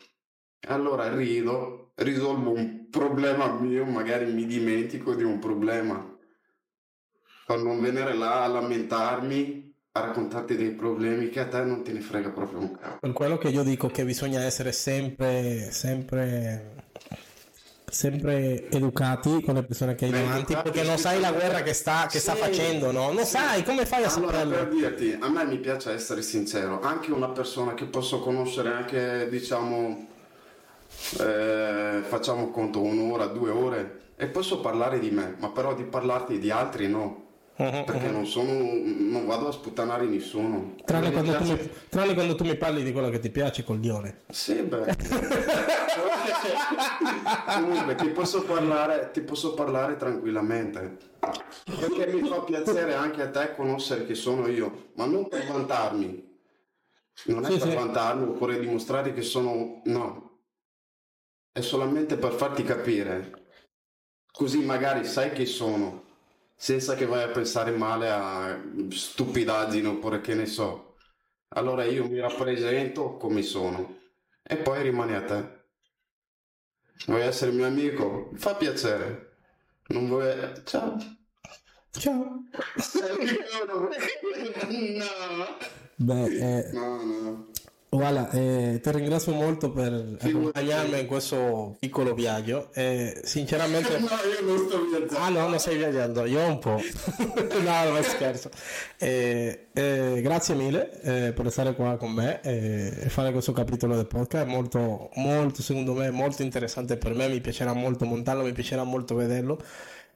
[0.67, 6.15] Allora rido, risolvo un problema mio, magari mi dimentico di un problema.
[7.45, 9.66] Per non venire là a lamentarmi,
[9.97, 12.99] a raccontarti dei problemi che a te non te ne frega proprio un cavolo.
[12.99, 16.83] Per quello che io dico che bisogna essere sempre, sempre,
[17.85, 21.73] sempre educati con le persone che hai Beh, davanti, perché non sai la guerra che
[21.73, 23.11] sta, che sta Sì, facendo, no?
[23.11, 23.31] Non sì.
[23.31, 27.29] sai come fai a Allora, per dirti, a me mi piace essere sincero, anche una
[27.29, 30.07] persona che posso conoscere anche, diciamo,
[31.19, 36.39] eh, facciamo conto un'ora, due ore, e posso parlare di me, ma però di parlarti
[36.39, 37.26] di altri no,
[37.57, 40.75] Perché non sono, non vado a sputtanare nessuno.
[40.85, 43.63] Tranne quando, tu piace- mi, tranne quando tu mi parli di quello che ti piace,
[43.63, 44.21] coglione.
[44.29, 44.85] Sì, beh.
[47.47, 50.97] Comunque ti posso parlare, ti posso parlare tranquillamente.
[51.65, 56.25] Perché mi fa piacere anche a te conoscere chi sono io, ma non per vantarmi.
[57.25, 57.75] Non è Sì, per sì.
[57.75, 59.81] vantarmi oppure dimostrare che sono.
[59.85, 60.41] No.
[61.51, 63.45] È solamente per farti capire.
[64.31, 66.05] Così magari sai chi sono.
[66.59, 70.95] Senza che vai a pensare male a stupidaggini oppure che ne so.
[71.49, 73.99] Allora io mi rappresento come sono
[74.41, 75.55] e poi rimani a te.
[77.05, 78.31] Vuoi essere mio amico?
[78.33, 79.35] Fa piacere.
[79.89, 80.33] Non vuoi...
[80.65, 80.97] Ciao.
[81.91, 82.43] Ciao.
[84.97, 85.57] no.
[85.95, 87.47] Beh, eh, No, no.
[87.97, 90.27] Guarda, eh, ti ringrazio molto per Figurati.
[90.29, 92.69] accompagnarmi in questo piccolo viaggio.
[92.73, 95.17] Eh, sinceramente, No, io non sto viaggiando.
[95.17, 96.79] ah no, non stai viaggiando, io un po'.
[97.63, 98.49] no, non scherzo.
[98.97, 103.95] Eh, eh, grazie mille eh, per stare qua con me eh, e fare questo capitolo
[103.95, 104.45] del podcast.
[104.45, 107.27] È molto, molto, secondo me, molto interessante per me.
[107.27, 109.59] Mi piacerà molto montarlo, mi piacerà molto vederlo.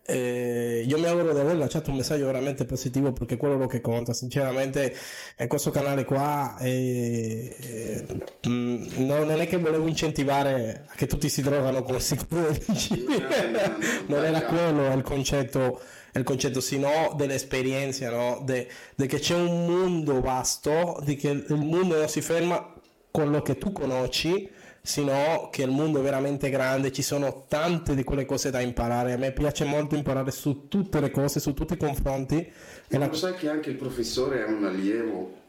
[0.04, 3.72] Eh, io mi auguro di aver lasciato un messaggio veramente positivo perché quello è quello
[3.72, 4.14] che conta.
[4.14, 4.96] Sinceramente,
[5.48, 8.06] questo canale qua eh, eh,
[8.48, 13.06] mm, no, non è che volevo incentivare che tutti si drogano con psicologi,
[14.08, 15.80] non era quello il concetto,
[16.14, 18.42] il concetto sino dell'esperienza, no?
[18.44, 22.74] De, de che c'è un mondo vasto, di che il mondo non si ferma
[23.12, 24.50] con lo che tu conosci,
[24.82, 29.14] sino che il mondo è veramente grande, ci sono tante di quelle cose da imparare.
[29.14, 32.38] A me piace molto imparare su tutte le cose, su tutti i confronti.
[32.88, 33.08] E la...
[33.08, 35.40] lo sai che anche il professore è un allievo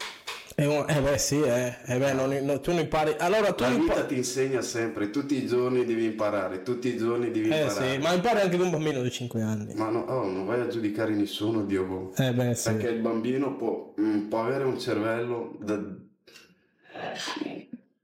[0.57, 3.15] un, eh beh sì, eh, eh beh, non, non, tu non impari.
[3.19, 4.07] Allora, tu La vita impari...
[4.09, 7.93] ti insegna sempre, tutti i giorni devi imparare, tutti i giorni devi eh, imparare.
[7.93, 9.75] Sì, ma impari anche di un bambino di 5 anni.
[9.75, 12.13] Ma no, oh, non vai a giudicare nessuno, Dio.
[12.17, 12.73] Eh beh sì.
[12.73, 15.81] Perché il bambino può, mh, mm, può avere un cervello da...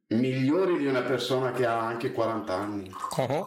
[0.09, 2.91] migliore di una persona che ha anche 40 anni.
[3.17, 3.45] Uh-huh.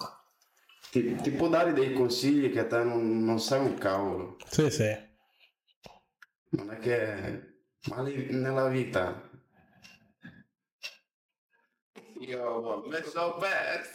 [0.91, 4.37] Ti, ti, può dare dei consigli che a te non, non sai un cavolo.
[4.47, 5.09] Sì, sì.
[6.49, 7.49] Non è che
[7.89, 9.29] ma nella vita
[12.19, 13.89] io ho messo perso.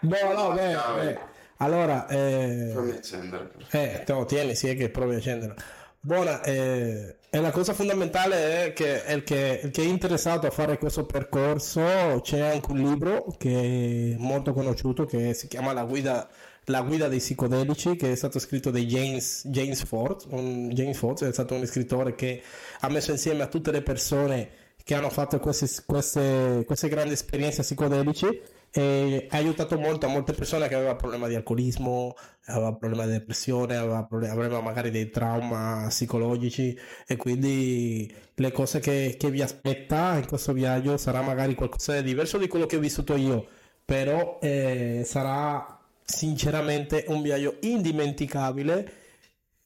[0.00, 1.18] No, no, beh, beh.
[1.58, 2.70] Allora, eh...
[2.72, 3.50] provi a accendere.
[3.70, 5.54] Eh, no, tieni, sì, è che provi a accendere.
[6.02, 10.50] Buona, eh, e la cosa fondamentale è che il, che il che è interessato a
[10.50, 15.84] fare questo percorso c'è anche un libro che è molto conosciuto che si chiama La
[15.84, 16.26] guida
[16.64, 20.24] la guida dei psicodelici che è stato scritto da James, James Ford.
[20.30, 22.42] Un, James Ford è stato un scrittore che
[22.80, 24.48] ha messo insieme a tutte le persone
[24.82, 28.40] che hanno fatto queste, queste, queste grandi esperienze psicodelici
[28.72, 32.14] e ha aiutato molto a molte persone che avevano problemi di alcolismo,
[32.46, 36.76] avevano problemi di depressione, avevano problemi magari dei trauma psicologici.
[37.06, 42.02] E quindi le cose che, che vi aspetta in questo viaggio sarà magari qualcosa di
[42.02, 43.46] diverso di quello che ho vissuto io,
[43.84, 48.98] però eh, sarà sinceramente un viaggio indimenticabile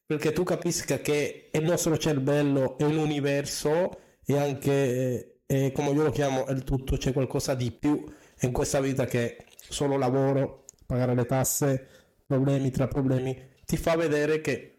[0.07, 6.03] perché tu capisca che il nostro cervello è un universo e anche eh, come io
[6.03, 8.05] lo chiamo il tutto c'è qualcosa di più
[8.45, 11.87] in questa vita che solo lavoro pagare le tasse
[12.27, 14.77] problemi tra problemi ti fa vedere che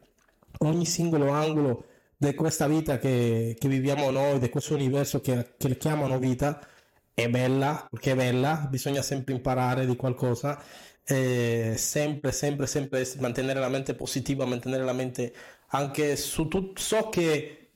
[0.60, 1.86] ogni singolo angolo
[2.18, 6.66] di questa vita che, che viviamo noi di questo universo che, che chiamano vita
[7.14, 10.62] è bella perché è bella bisogna sempre imparare di qualcosa
[11.06, 15.34] sempre, sempre, sempre mantenere la mente positiva, mantenere la mente
[15.68, 16.82] anche su tutto.
[16.82, 17.70] So che,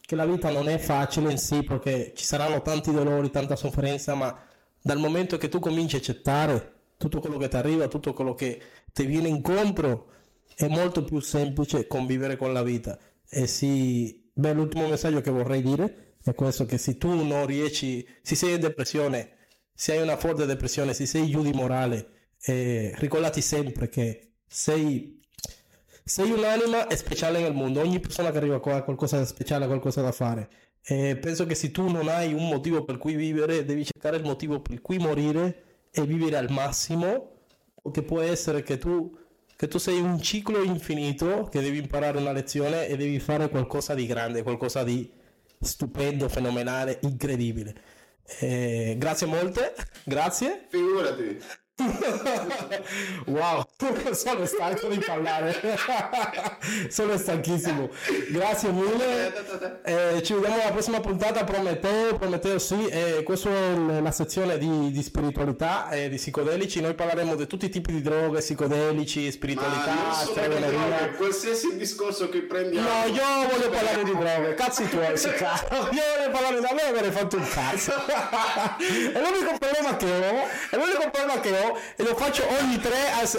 [0.00, 4.14] che la vita non è facile in sì perché ci saranno tanti dolori, tanta sofferenza,
[4.14, 4.46] ma
[4.88, 8.58] dal momento che tu cominci a accettare tutto quello che ti arriva, tutto quello che
[8.90, 10.12] ti viene incontro,
[10.54, 12.98] è molto più semplice convivere con la vita.
[13.28, 18.06] E sì, beh, l'ultimo messaggio che vorrei dire è questo: che se tu non riesci,
[18.22, 19.32] se sei in depressione,
[19.74, 25.20] se hai una forte depressione, se sei giù di morale, eh, ricordati sempre che sei,
[26.02, 30.00] sei un'anima speciale nel mondo, ogni persona che arriva qua ha qualcosa di speciale, qualcosa
[30.00, 30.48] da fare.
[30.82, 34.24] E penso che se tu non hai un motivo per cui vivere, devi cercare il
[34.24, 37.36] motivo per cui morire e vivere al massimo,
[37.90, 39.16] che può essere che tu,
[39.56, 43.94] che tu sei un ciclo infinito, che devi imparare una lezione e devi fare qualcosa
[43.94, 45.10] di grande, qualcosa di
[45.60, 47.74] stupendo, fenomenale, incredibile.
[48.40, 49.74] Eh, grazie molte,
[50.04, 50.66] grazie.
[50.68, 51.38] Figurati.
[53.26, 53.64] wow,
[54.12, 55.54] sono stanco di parlare.
[56.90, 57.88] sono stanchissimo.
[58.30, 59.80] Grazie mille.
[59.84, 61.44] Eh, ci vediamo alla prossima puntata.
[61.44, 62.86] Prometeo, Prometeo sì.
[62.86, 66.80] Eh, questa è la sezione di, di spiritualità e di psicodelici.
[66.80, 71.10] Noi parleremo di tutti i tipi di droghe, psicodelici, spiritualità, stregoneria.
[71.16, 72.88] Qualsiasi discorso che prendiamo.
[72.88, 74.54] No, io voglio parlare di droghe.
[74.54, 75.66] Cazzi tuoi, si cazzo.
[75.70, 77.92] Io voglio parlare di droghe e avrei fatto un cazzo.
[77.94, 80.46] è l'unico problema che ho.
[80.70, 82.96] È l'unico problema che ho e lo faccio ogni tre.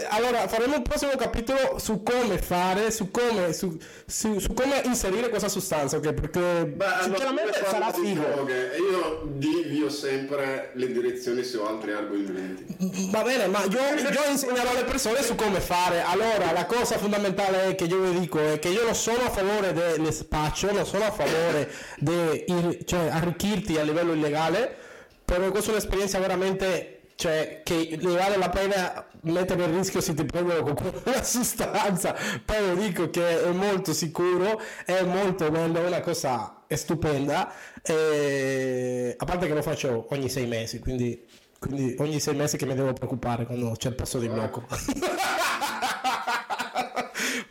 [0.09, 5.29] Allora faremo un prossimo capitolo su come fare, su come, su, su, su come inserire
[5.29, 6.13] questa sostanza, ok?
[6.13, 8.47] Perché Beh, sinceramente sarà figo.
[8.91, 13.09] Io divio sempre le direzioni su altri argomenti.
[13.11, 16.01] Va bene, ma io, io insegnerò alle persone su come fare.
[16.01, 19.73] Allora, la cosa fondamentale che io vi dico è che io non sono a favore
[19.73, 24.75] del spaccio, non sono a favore di cioè, arricchirti a livello illegale,
[25.23, 30.13] però questa è un'esperienza veramente cioè che ne vale la pena mettere in rischio se
[30.13, 32.15] ti prendono con quella sostanza.
[32.45, 37.51] Poi dico che è molto sicuro è molto bello una cosa è stupenda.
[37.83, 39.15] E...
[39.17, 41.27] a parte che lo faccio ogni sei mesi quindi,
[41.59, 44.65] quindi ogni sei mesi che mi devo preoccupare quando c'è il passo di blocco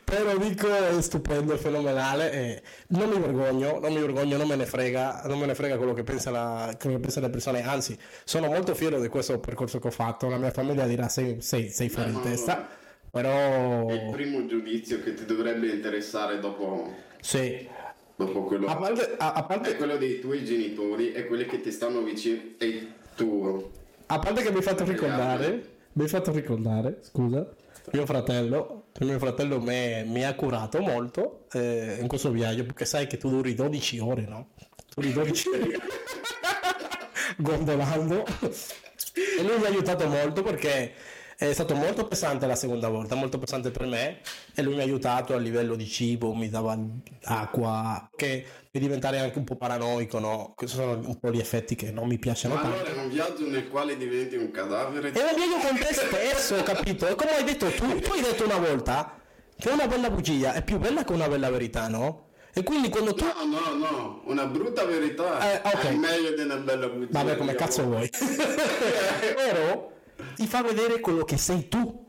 [0.09, 4.57] però dico è stupendo, è fenomenale e non mi vergogno, non mi vergogno, non me
[4.57, 7.63] ne frega, non me ne frega quello che, pensa la, quello che pensano le persone,
[7.63, 11.43] anzi sono molto fiero di questo percorso che ho fatto, la mia famiglia dirà sei,
[11.43, 12.67] sei, sei fuori di testa,
[13.11, 13.87] però...
[13.87, 16.91] È il primo giudizio che ti dovrebbe interessare dopo...
[17.21, 17.69] Sì.
[18.17, 18.67] Dopo quello...
[18.67, 19.73] A parte, a, a parte...
[19.73, 23.71] È quello dei tuoi genitori e quelli che ti stanno vicino e tu.
[24.07, 27.45] A parte che mi hai fatto ricordare, mi hai fatto ricordare, scusa,
[27.91, 33.17] mio fratello, mio fratello mi, ha curato molto eh, in questo viaggio perché sai che
[33.17, 34.51] tu duri 12 ore, no?
[34.95, 35.67] Duri 12 ore.
[37.39, 40.93] gondolando e lui mi ha aiutato molto perché
[41.41, 44.19] è stato molto pesante la seconda volta, molto pesante per me
[44.57, 46.77] e lui mi ha aiutato a livello di cibo, mi dava
[47.23, 50.53] acqua, che per diventare anche un po' paranoico, no?
[50.57, 52.77] Questi sono un po' gli effetti che non mi piacciono Ma tanto.
[52.79, 55.13] allora è un viaggio nel quale diventi un cadavere.
[55.13, 57.07] È un viaggio con te stesso, capito?
[57.07, 59.21] E come hai detto tu, tu hai detto una volta
[59.57, 62.31] che una bella bugia è più bella che una bella verità, no?
[62.53, 63.25] E quindi quando tu...
[63.25, 65.85] No, no, no, una brutta verità Eh, ok.
[65.85, 67.11] è meglio di una bella bugia.
[67.13, 68.11] Vabbè, come cazzo vuoi?
[69.37, 69.97] Però
[70.39, 72.07] ti fa vedere quello che sei tu,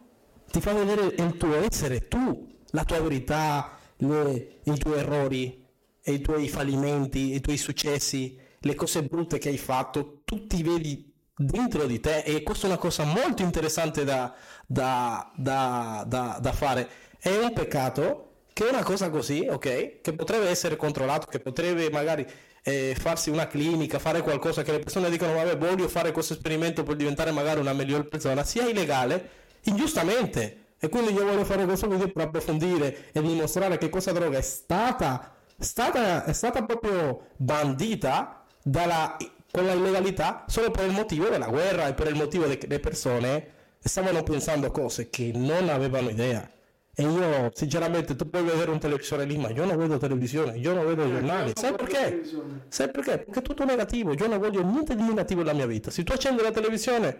[0.52, 5.66] ti fa vedere il tuo essere tu, la tua verità, le- i tuoi errori,
[6.04, 11.12] i tuoi fallimenti, i tuoi successi, le cose brutte che hai fatto, tu ti vedi
[11.36, 14.32] dentro di te e questa è una cosa molto interessante da,
[14.68, 16.88] da- da- da- da fare.
[17.18, 22.28] È un peccato che una cosa così, ok, che potrebbe essere controllato, che potrebbe magari
[22.64, 26.84] eh, farsi una clinica, fare qualcosa che le persone dicono vabbè voglio fare questo esperimento
[26.84, 29.30] per diventare magari una miglior persona, sia illegale,
[29.64, 30.66] ingiustamente.
[30.80, 34.42] E quindi io voglio fare questo video per approfondire e dimostrare che questa droga è
[34.42, 39.18] stata, stata, è stata proprio bandita dalla,
[39.52, 42.80] con la illegalità solo per il motivo della guerra e per il motivo che le
[42.80, 43.48] persone
[43.80, 46.50] stavano pensando cose che non avevano idea.
[46.96, 50.74] E io, sinceramente, tu puoi vedere un televisore lì, ma io non vedo televisione, io
[50.74, 51.54] non vedo giornali.
[51.56, 52.22] Sai perché?
[52.68, 53.20] Sai perché?
[53.20, 54.14] Perché è tutto negativo.
[54.14, 55.92] Io non voglio niente di negativo nella mia vita.
[55.92, 57.18] Se tu accendi la televisione,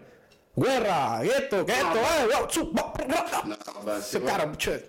[0.52, 4.86] guerra, ghetto, ghetto, eh, wow, su, No, vabbè, se cara, cioè,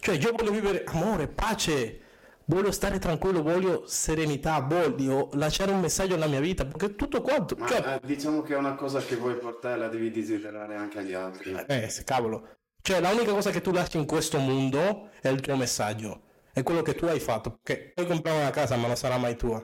[0.00, 2.00] cioè, io voglio vivere amore, pace,
[2.46, 7.54] voglio stare tranquillo, voglio serenità, voglio lasciare un messaggio nella mia vita, perché tutto quanto,
[7.56, 10.98] Ma cioè, eh, diciamo che è una cosa che vuoi portare, la devi desiderare anche
[10.98, 11.52] agli altri.
[11.66, 12.48] eh, cavolo,
[12.82, 16.22] cioè, l'unica cosa che tu lasci in questo mondo è il tuo messaggio,
[16.52, 19.36] è quello che tu hai fatto, perché puoi comprare una casa, ma non sarà mai
[19.36, 19.62] tua.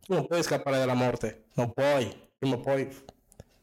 [0.00, 2.88] Tu non puoi scappare dalla morte, non puoi, prima o poi,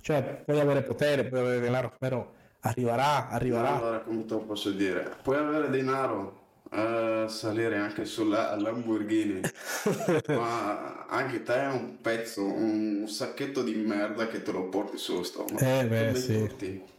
[0.01, 3.77] cioè, puoi avere potere, puoi avere denaro, però arriverà, arriverà.
[3.77, 5.11] Allora, come te lo posso dire?
[5.23, 6.39] Puoi avere denaro,
[6.71, 9.41] eh, salire anche sulla Lamborghini,
[10.29, 15.23] ma anche te è un pezzo, un sacchetto di merda che te lo porti sullo
[15.23, 15.57] stomaco.
[15.57, 16.47] Eh, beh, sì.
[16.47, 16.95] tutti.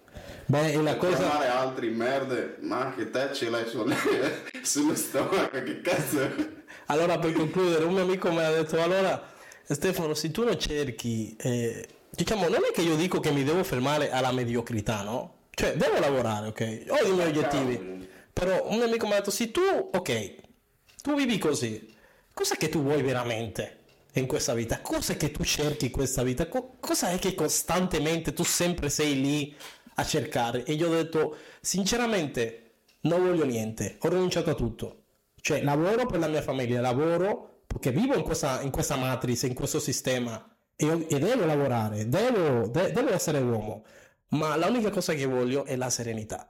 [0.50, 1.30] Beh, e la cosa...
[1.30, 3.94] amare altri merde, ma anche te ce l'hai sul-
[4.62, 6.20] sullo stomaco, che cazzo?
[6.86, 9.30] Allora, per concludere, un mio amico mi ha detto: Allora,
[9.66, 13.62] Stefano, se tu non cerchi, eh, diciamo, non è che io dico che mi devo
[13.62, 15.34] fermare alla mediocrità, no?
[15.50, 16.84] Cioè, devo lavorare, ok?
[16.88, 18.08] Ho i miei obiettivi.
[18.32, 20.34] Però un amico mi ha detto: Se tu, ok,
[21.02, 21.94] tu vivi così,
[22.32, 23.76] cosa che tu vuoi veramente
[24.14, 24.80] in questa vita?
[24.80, 26.46] Cosa che tu cerchi in questa vita?
[26.48, 29.54] Co- cosa è che costantemente tu sempre sei lì
[29.98, 30.64] a cercare?
[30.64, 35.02] E io ho detto: Sinceramente, non voglio niente, ho rinunciato a tutto.
[35.40, 39.54] Cioè, lavoro per la mia famiglia, lavoro perché vivo in questa, in questa matrice, in
[39.54, 43.84] questo sistema e, e devo lavorare, devo, de- devo essere uomo.
[44.30, 46.46] Ma l'unica cosa che voglio è la serenità.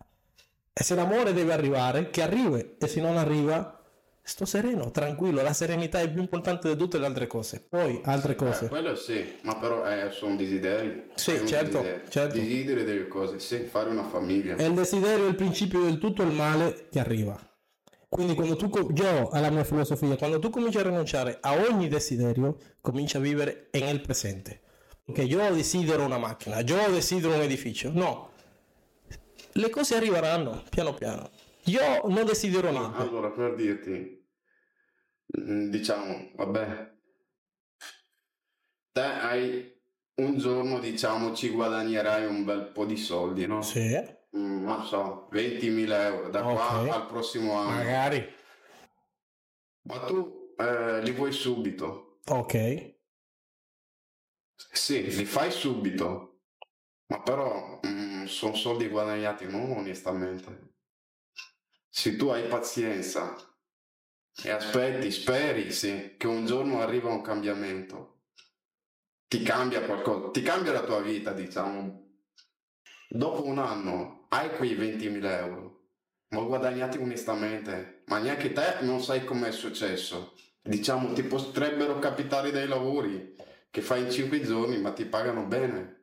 [0.73, 2.77] E se l'amore deve arrivare, che arrivi.
[2.79, 3.78] E se non arriva,
[4.29, 5.43] sto sereno, tranquillo.
[5.43, 7.65] La serenità è più importante di tutte le altre cose.
[7.67, 8.69] Poi, altre Eh, cose.
[8.69, 11.05] quello sì, ma però eh, sono desideri.
[11.15, 12.09] Sì, certo, desiderio.
[12.09, 12.35] certo.
[12.39, 14.57] Desideri delle cose, sì, fare una famiglia.
[14.57, 17.39] È il desiderio il principio del tutto il male che arriva.
[18.09, 22.57] Quindi quando tu, io, alla mia filosofia, quando tu cominci a rinunciare a ogni desiderio,
[22.81, 24.61] cominci a vivere nel presente.
[25.05, 27.91] Perché io desidero una macchina, io desidero un edificio.
[27.93, 28.31] No,
[29.53, 31.31] le cose arriveranno piano piano.
[31.69, 32.97] Io non desidero niente.
[32.99, 34.27] allora, per dirti,
[35.41, 36.97] mm, diciamo, vabbè,
[38.93, 39.77] te hai
[40.17, 43.63] un giorno, diciamo, ci guadagnerai un bel po' di soldi, no?
[43.63, 46.89] Sì, Mm, non so, 20.000 euro da qua Ok.
[46.91, 47.77] al prossimo anno.
[47.77, 48.31] magari.
[49.87, 52.21] Ma tu eh, li vuoi subito?
[52.27, 52.97] Ok.
[54.73, 56.41] Sì, li fai subito,
[57.07, 57.81] ma però
[58.27, 60.75] sono soldi guadagnati non onestamente.
[61.89, 63.35] Se tu hai pazienza
[64.43, 68.21] e aspetti, speri sì, che un giorno arriva un cambiamento,
[69.27, 72.07] ti cambia qualcosa, ti cambia la tua vita, diciamo.
[73.09, 75.89] Dopo un anno hai quei 20.000 euro,
[76.29, 80.35] ma guadagnati onestamente, ma neanche te non sai com'è successo.
[80.63, 83.35] Diciamo, ti potrebbero capitare dei lavori
[83.71, 85.98] che fai in 5 giorni, ma ti pagano bene.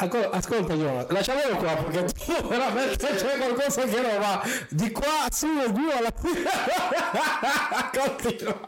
[0.00, 5.26] Ascol- Ascolta, Giovanni, lasciamolo qua perché tu veramente c'è qualcosa che non va di qua
[5.28, 6.48] su e giù alla fine.
[8.22, 8.60] Continua.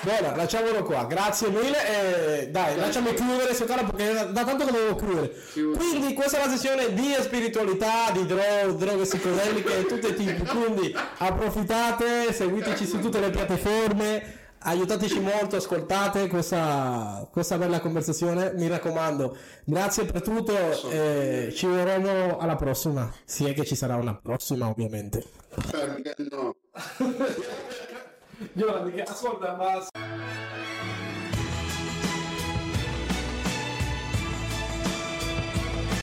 [0.00, 2.40] Buona, lasciamolo qua, grazie mille.
[2.40, 5.30] E dai, lasciami chiudere su cara perché da, da tanto che devo chiudere.
[5.52, 10.42] Quindi questa è la sessione di spiritualità, di dro- droghe psicodeliche, tutti i tipi.
[10.46, 14.37] Quindi approfittate, seguiteci su tutte le piattaforme.
[14.60, 19.36] Aiutateci molto, ascoltate questa, questa bella conversazione, mi raccomando.
[19.64, 20.54] Grazie per tutto
[20.90, 23.12] e ci vedremo alla prossima.
[23.24, 25.24] Sì, è che ci sarà una prossima, ovviamente.
[25.70, 26.56] Perché no?
[28.52, 30.77] Giovanni, ascolta, basta.